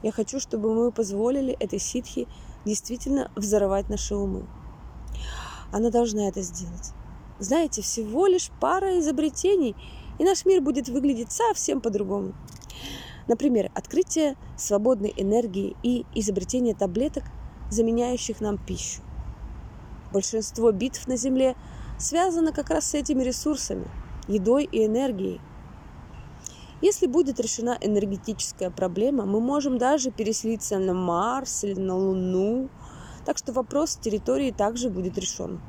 Я 0.02 0.12
хочу, 0.12 0.40
чтобы 0.40 0.74
мы 0.74 0.92
позволили 0.92 1.55
этой 1.59 1.79
ситхи 1.79 2.26
действительно 2.64 3.31
взорвать 3.37 3.88
наши 3.88 4.14
умы. 4.14 4.46
Она 5.72 5.90
должна 5.90 6.29
это 6.29 6.42
сделать. 6.42 6.92
Знаете, 7.38 7.83
всего 7.83 8.26
лишь 8.26 8.50
пара 8.61 8.98
изобретений, 8.98 9.76
и 10.18 10.24
наш 10.24 10.46
мир 10.46 10.62
будет 10.62 10.88
выглядеть 10.88 11.33
совсем 11.33 11.81
по-другому. 11.81 12.35
Например, 13.29 13.70
открытие 13.74 14.37
свободной 14.57 15.12
энергии 15.16 15.76
и 15.83 16.07
изобретение 16.14 16.74
таблеток, 16.74 17.24
заменяющих 17.70 18.40
нам 18.40 18.57
пищу. 18.57 19.02
Большинство 20.12 20.70
битв 20.72 21.07
на 21.09 21.16
Земле 21.16 21.57
связано 21.98 22.52
как 22.52 22.70
раз 22.70 22.87
с 22.87 22.94
этими 22.94 23.22
ресурсами– 23.22 23.87
едой 24.28 24.64
и 24.64 24.86
энергией. 24.86 25.40
Если 26.82 27.06
будет 27.06 27.40
решена 27.40 27.78
энергетическая 27.80 28.70
проблема, 28.70 29.24
мы 29.24 29.40
можем 29.40 29.78
даже 29.78 30.10
переселиться 30.10 30.78
на 30.78 30.92
Марс 30.92 31.64
или 31.64 31.80
на 31.80 31.96
Луну, 31.96 32.68
так 33.24 33.38
что 33.38 33.52
вопрос 33.52 33.96
территории 33.96 34.50
также 34.50 34.90
будет 34.90 35.16
решен. 35.16 35.60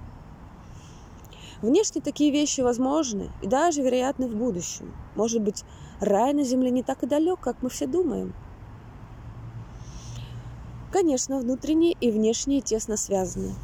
Внешне 1.62 2.02
такие 2.02 2.32
вещи 2.32 2.62
возможны 2.62 3.32
и 3.42 3.48
даже 3.48 3.82
вероятны 3.82 4.28
в 4.28 4.36
будущем. 4.36 4.94
Может 5.16 5.42
быть, 5.42 5.64
рай 6.00 6.34
на 6.34 6.44
Земле 6.44 6.70
не 6.70 6.84
так 6.84 7.04
и 7.04 7.08
далек, 7.08 7.40
как 7.40 7.62
мы 7.62 7.70
все 7.70 7.88
думаем. 7.88 8.34
Конечно, 10.92 11.40
внутренние 11.40 11.94
и 12.00 12.12
внешние 12.12 12.62
тесно 12.62 12.96
связаны. 12.96 13.56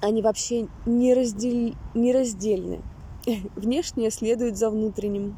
Они 0.00 0.22
вообще 0.22 0.68
нераздел... 0.84 1.74
нераздельны. 1.94 2.82
Внешнее 3.56 4.10
следует 4.10 4.56
за 4.56 4.70
внутренним. 4.70 5.36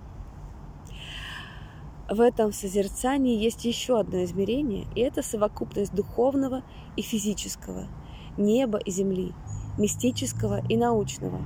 В 2.09 2.21
этом 2.21 2.53
созерцании 2.53 3.39
есть 3.39 3.65
еще 3.65 3.99
одно 3.99 4.25
измерение, 4.25 4.87
и 4.97 5.01
это 5.01 5.23
совокупность 5.23 5.95
духовного 5.95 6.63
и 6.97 7.03
физического, 7.03 7.87
неба 8.37 8.79
и 8.79 8.91
земли, 8.91 9.33
мистического 9.79 10.61
и 10.69 10.77
научного, 10.77 11.41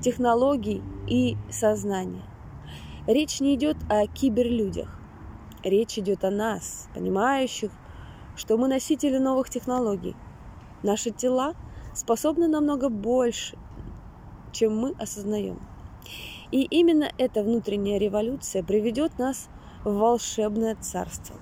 технологий 0.00 0.82
и 1.08 1.36
сознания. 1.50 2.22
Речь 3.06 3.40
не 3.40 3.54
идет 3.56 3.76
о 3.88 4.06
киберлюдях. 4.06 5.00
Речь 5.64 5.98
идет 5.98 6.24
о 6.24 6.30
нас, 6.30 6.88
понимающих, 6.94 7.70
что 8.36 8.56
мы 8.56 8.68
носители 8.68 9.18
новых 9.18 9.50
технологий. 9.50 10.14
Наши 10.82 11.10
тела 11.10 11.54
способны 11.94 12.46
намного 12.46 12.88
больше, 12.88 13.56
чем 14.52 14.76
мы 14.76 14.92
осознаем. 14.98 15.58
И 16.54 16.62
именно 16.70 17.10
эта 17.18 17.42
внутренняя 17.42 17.98
революция 17.98 18.62
приведет 18.62 19.18
нас 19.18 19.48
в 19.82 19.92
волшебное 19.92 20.76
царство. 20.76 21.34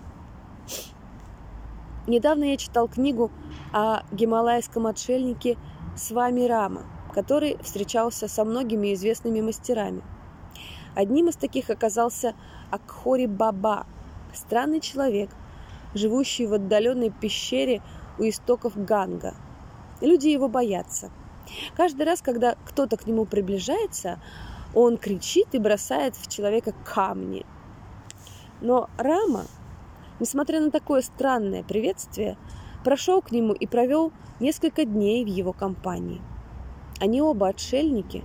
Недавно 2.07 2.45
я 2.45 2.57
читал 2.57 2.89
книгу 2.89 3.31
о 3.75 4.05
гималайском 4.11 4.87
отшельнике 4.87 5.59
с 5.95 6.13
вами 6.13 6.47
Рама, 6.47 6.85
который 7.13 7.59
встречался 7.63 8.27
со 8.27 8.43
многими 8.47 8.95
известными 8.95 9.43
мастерами. 9.43 10.03
Одним 10.95 11.29
из 11.29 11.37
таких 11.37 11.69
оказался 11.69 12.35
Акхори 12.71 13.27
Баба, 13.27 13.87
странный 14.33 14.81
человек, 14.81 15.29
живущий 15.93 16.47
в 16.47 16.55
отдаленной 16.55 17.11
пещере 17.11 17.83
у 18.19 18.23
истоков 18.23 18.83
Ганга. 18.83 19.35
Люди 20.01 20.29
его 20.29 20.49
боятся. 20.49 21.11
Каждый 21.77 22.07
раз, 22.07 22.23
когда 22.23 22.57
кто-то 22.65 22.97
к 22.97 23.07
нему 23.07 23.27
приближается, 23.27 24.19
он 24.75 24.97
кричит 24.97 25.49
и 25.53 25.59
бросает 25.59 26.17
в 26.17 26.29
человека 26.29 26.75
камни. 26.85 27.45
Но 28.61 28.89
Рама, 28.97 29.45
несмотря 30.21 30.61
на 30.61 30.71
такое 30.71 31.03
странное 31.03 31.63
приветствие, 31.63 32.37
прошел 32.85 33.23
к 33.23 33.33
нему 33.33 33.53
и 33.53 33.67
провел 33.67 34.13
несколько 34.41 34.85
дней 34.85 35.25
в 35.25 35.29
его 35.29 35.53
компании. 35.53 36.21
Они 37.01 37.21
оба 37.21 37.49
отшельники, 37.49 38.23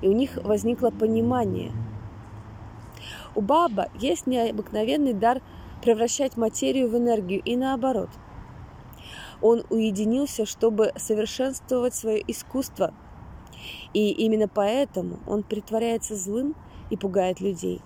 и 0.00 0.08
у 0.08 0.12
них 0.12 0.36
возникло 0.36 0.90
понимание. 0.90 1.72
У 3.34 3.40
Баба 3.40 3.88
есть 3.98 4.26
необыкновенный 4.26 5.14
дар 5.14 5.40
превращать 5.82 6.36
материю 6.36 6.88
в 6.88 6.96
энергию 6.96 7.40
и 7.44 7.56
наоборот. 7.56 8.10
Он 9.40 9.64
уединился, 9.70 10.46
чтобы 10.46 10.92
совершенствовать 10.96 11.94
свое 11.94 12.22
искусство, 12.30 12.94
и 13.92 14.10
именно 14.10 14.48
поэтому 14.48 15.20
он 15.26 15.42
притворяется 15.42 16.16
злым 16.16 16.54
и 16.90 16.96
пугает 16.96 17.40
людей. 17.40 17.80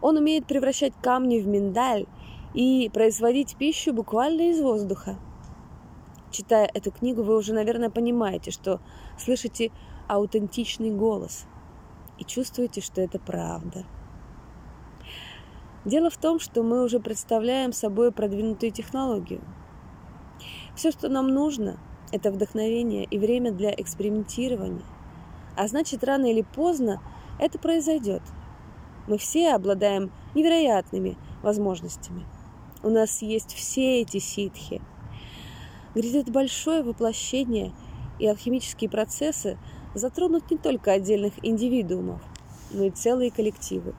Он 0.00 0.16
умеет 0.16 0.46
превращать 0.46 0.92
камни 1.00 1.38
в 1.38 1.46
миндаль 1.46 2.06
и 2.54 2.90
производить 2.92 3.56
пищу 3.56 3.92
буквально 3.92 4.50
из 4.50 4.60
воздуха. 4.60 5.16
Читая 6.30 6.68
эту 6.72 6.90
книгу, 6.90 7.22
вы 7.22 7.36
уже, 7.36 7.52
наверное, 7.52 7.90
понимаете, 7.90 8.50
что 8.50 8.80
слышите 9.18 9.70
аутентичный 10.08 10.90
голос 10.90 11.46
и 12.18 12.24
чувствуете, 12.24 12.80
что 12.80 13.00
это 13.00 13.18
правда. 13.18 13.84
Дело 15.84 16.10
в 16.10 16.16
том, 16.16 16.38
что 16.38 16.62
мы 16.62 16.84
уже 16.84 17.00
представляем 17.00 17.72
собой 17.72 18.12
продвинутую 18.12 18.70
технологию. 18.72 19.42
Все, 20.74 20.90
что 20.90 21.08
нам 21.08 21.28
нужно, 21.28 21.78
это 22.12 22.30
вдохновение 22.30 23.04
и 23.04 23.18
время 23.18 23.50
для 23.50 23.72
экспериментирования. 23.72 24.84
А 25.56 25.66
значит, 25.66 26.04
рано 26.04 26.26
или 26.26 26.42
поздно 26.42 27.02
это 27.38 27.58
произойдет. 27.58 28.22
Мы 29.08 29.18
все 29.18 29.54
обладаем 29.54 30.12
невероятными 30.34 31.16
возможностями. 31.42 32.24
У 32.82 32.90
нас 32.90 33.22
есть 33.22 33.54
все 33.54 34.02
эти 34.02 34.18
ситхи. 34.18 34.80
Грядет 35.94 36.30
большое 36.30 36.82
воплощение, 36.82 37.72
и 38.18 38.26
алхимические 38.26 38.88
процессы 38.88 39.58
затронут 39.94 40.50
не 40.50 40.56
только 40.56 40.92
отдельных 40.92 41.32
индивидуумов, 41.42 42.22
но 42.70 42.84
и 42.84 42.90
целые 42.90 43.30
коллективы. 43.30 43.94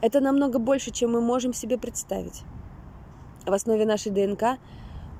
Это 0.00 0.20
намного 0.20 0.58
больше, 0.58 0.90
чем 0.90 1.12
мы 1.12 1.20
можем 1.20 1.52
себе 1.52 1.78
представить. 1.78 2.42
В 3.46 3.52
основе 3.52 3.86
нашей 3.86 4.10
ДНК 4.10 4.58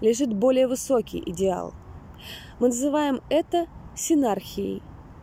лежит 0.00 0.32
более 0.32 0.68
высокий 0.68 1.22
идеал. 1.24 1.74
Мы 2.60 2.68
называем 2.68 3.20
это 3.28 3.66
синархией, 3.94 4.82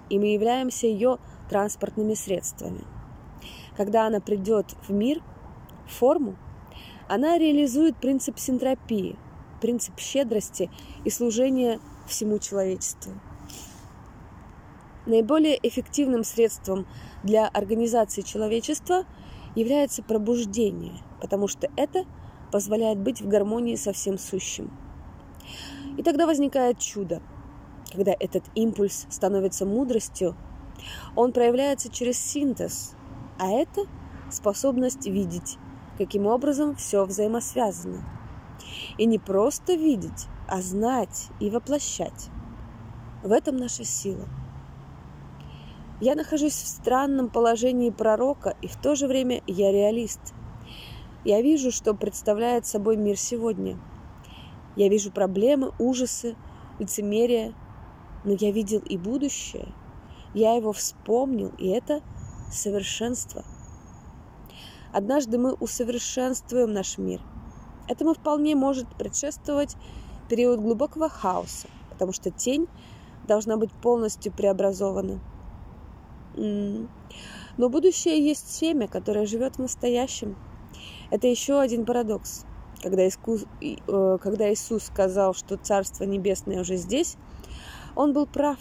и 0.09 0.19
мы 0.19 0.33
являемся 0.33 0.87
ее 0.87 1.17
транспортными 1.49 2.13
средствами– 2.13 2.83
когда 3.75 4.07
она 4.07 4.19
придет 4.19 4.75
в 4.87 4.91
мир, 4.91 5.21
в 5.87 5.93
форму, 5.93 6.35
она 7.07 7.37
реализует 7.37 7.97
принцип 7.97 8.37
синтропии, 8.37 9.17
принцип 9.59 9.99
щедрости 9.99 10.69
и 11.03 11.09
служения 11.09 11.79
всему 12.07 12.39
человечеству. 12.39 13.13
Наиболее 15.05 15.57
эффективным 15.67 16.23
средством 16.23 16.85
для 17.23 17.47
организации 17.47 18.21
человечества 18.21 19.05
является 19.55 20.03
пробуждение, 20.03 20.93
потому 21.19 21.47
что 21.47 21.69
это 21.75 22.05
позволяет 22.51 22.99
быть 22.99 23.21
в 23.21 23.27
гармонии 23.27 23.75
со 23.75 23.93
всем 23.93 24.17
сущим. 24.17 24.71
И 25.97 26.03
тогда 26.03 26.25
возникает 26.25 26.79
чудо. 26.79 27.21
Когда 27.91 28.13
этот 28.19 28.43
импульс 28.55 29.05
становится 29.09 29.65
мудростью, 29.65 30.35
он 31.15 31.33
проявляется 31.33 31.91
через 31.91 32.17
синтез, 32.17 32.95
а 33.37 33.49
это 33.49 33.81
способность 34.29 35.05
видеть, 35.07 35.57
каким 35.97 36.25
образом 36.25 36.75
все 36.75 37.05
взаимосвязано. 37.05 38.03
И 38.97 39.05
не 39.05 39.19
просто 39.19 39.73
видеть, 39.73 40.27
а 40.47 40.61
знать 40.61 41.27
и 41.39 41.49
воплощать. 41.49 42.29
В 43.23 43.31
этом 43.31 43.57
наша 43.57 43.83
сила. 43.83 44.27
Я 45.99 46.15
нахожусь 46.15 46.53
в 46.53 46.67
странном 46.67 47.29
положении 47.29 47.91
пророка, 47.91 48.55
и 48.61 48.67
в 48.67 48.75
то 48.75 48.95
же 48.95 49.07
время 49.07 49.43
я 49.45 49.71
реалист. 49.71 50.33
Я 51.23 51.41
вижу, 51.41 51.71
что 51.71 51.93
представляет 51.93 52.65
собой 52.65 52.97
мир 52.97 53.17
сегодня. 53.17 53.77
Я 54.75 54.89
вижу 54.89 55.11
проблемы, 55.11 55.71
ужасы, 55.77 56.35
лицемерие, 56.79 57.53
но 58.23 58.31
я 58.31 58.51
видел 58.51 58.79
и 58.79 58.97
будущее. 58.97 59.67
Я 60.33 60.55
его 60.55 60.73
вспомнил, 60.73 61.51
и 61.59 61.67
это 61.67 62.01
совершенство. 62.51 63.43
Однажды 64.91 65.37
мы 65.37 65.53
усовершенствуем 65.53 66.73
наш 66.73 66.97
мир. 66.97 67.21
Этому 67.87 68.13
вполне 68.13 68.55
может 68.55 68.87
предшествовать 68.95 69.75
период 70.27 70.59
глубокого 70.59 71.07
хаоса, 71.07 71.67
потому 71.89 72.13
что 72.13 72.31
тень 72.31 72.67
должна 73.27 73.57
быть 73.57 73.71
полностью 73.71 74.33
преобразована. 74.33 75.19
Но 76.35 77.69
будущее 77.69 78.25
есть 78.25 78.49
семя, 78.49 78.87
которое 78.87 79.25
живет 79.25 79.57
в 79.57 79.59
настоящем. 79.59 80.35
Это 81.11 81.27
еще 81.27 81.59
один 81.59 81.85
парадокс. 81.85 82.45
Когда, 82.81 83.07
Искус, 83.07 83.45
э, 83.61 84.17
когда 84.19 84.51
Иисус 84.51 84.85
сказал, 84.85 85.35
что 85.35 85.57
Царство 85.57 86.05
Небесное 86.05 86.61
уже 86.61 86.77
здесь, 86.77 87.17
он 87.95 88.13
был 88.13 88.25
прав. 88.25 88.57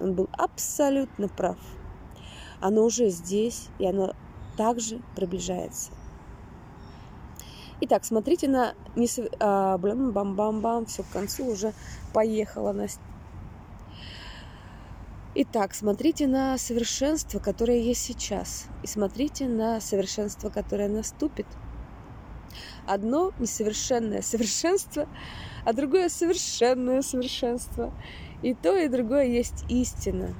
Он 0.00 0.14
был 0.14 0.28
абсолютно 0.32 1.28
прав. 1.28 1.56
Оно 2.60 2.84
уже 2.84 3.08
здесь, 3.08 3.68
и 3.78 3.86
оно 3.86 4.14
также 4.56 5.00
приближается. 5.16 5.92
Итак, 7.80 8.04
смотрите 8.04 8.48
на... 8.48 8.74
Не, 8.94 9.08
а, 9.40 9.78
бам-бам-бам, 9.78 10.86
все 10.86 11.02
к 11.02 11.08
концу 11.08 11.46
уже 11.46 11.72
поехала 12.12 12.72
Настя. 12.72 13.00
Итак, 15.34 15.74
смотрите 15.74 16.26
на 16.26 16.58
совершенство, 16.58 17.38
которое 17.38 17.80
есть 17.80 18.02
сейчас, 18.02 18.66
и 18.82 18.86
смотрите 18.86 19.48
на 19.48 19.80
совершенство, 19.80 20.50
которое 20.50 20.88
наступит. 20.88 21.46
Одно 22.86 23.32
несовершенное 23.38 24.22
совершенство, 24.22 25.08
а 25.64 25.72
другое 25.72 26.08
совершенное 26.08 27.02
совершенство. 27.02 27.92
И 28.42 28.54
то, 28.54 28.76
и 28.76 28.88
другое 28.88 29.26
есть 29.26 29.64
истина. 29.68 30.34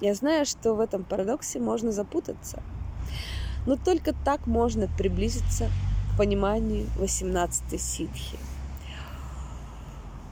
Я 0.00 0.14
знаю, 0.14 0.44
что 0.44 0.74
в 0.74 0.80
этом 0.80 1.04
парадоксе 1.04 1.58
можно 1.58 1.90
запутаться, 1.90 2.62
но 3.66 3.76
только 3.76 4.12
так 4.12 4.46
можно 4.46 4.88
приблизиться 4.88 5.70
к 6.12 6.18
пониманию 6.18 6.86
18 6.98 7.80
ситхи. 7.80 8.38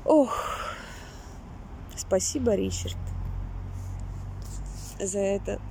Ох, 0.04 0.36
спасибо, 1.96 2.54
Ричард, 2.54 2.98
за 5.00 5.18
это 5.18 5.62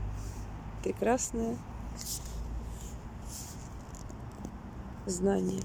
прекрасное 0.84 1.56
знание. 5.06 5.62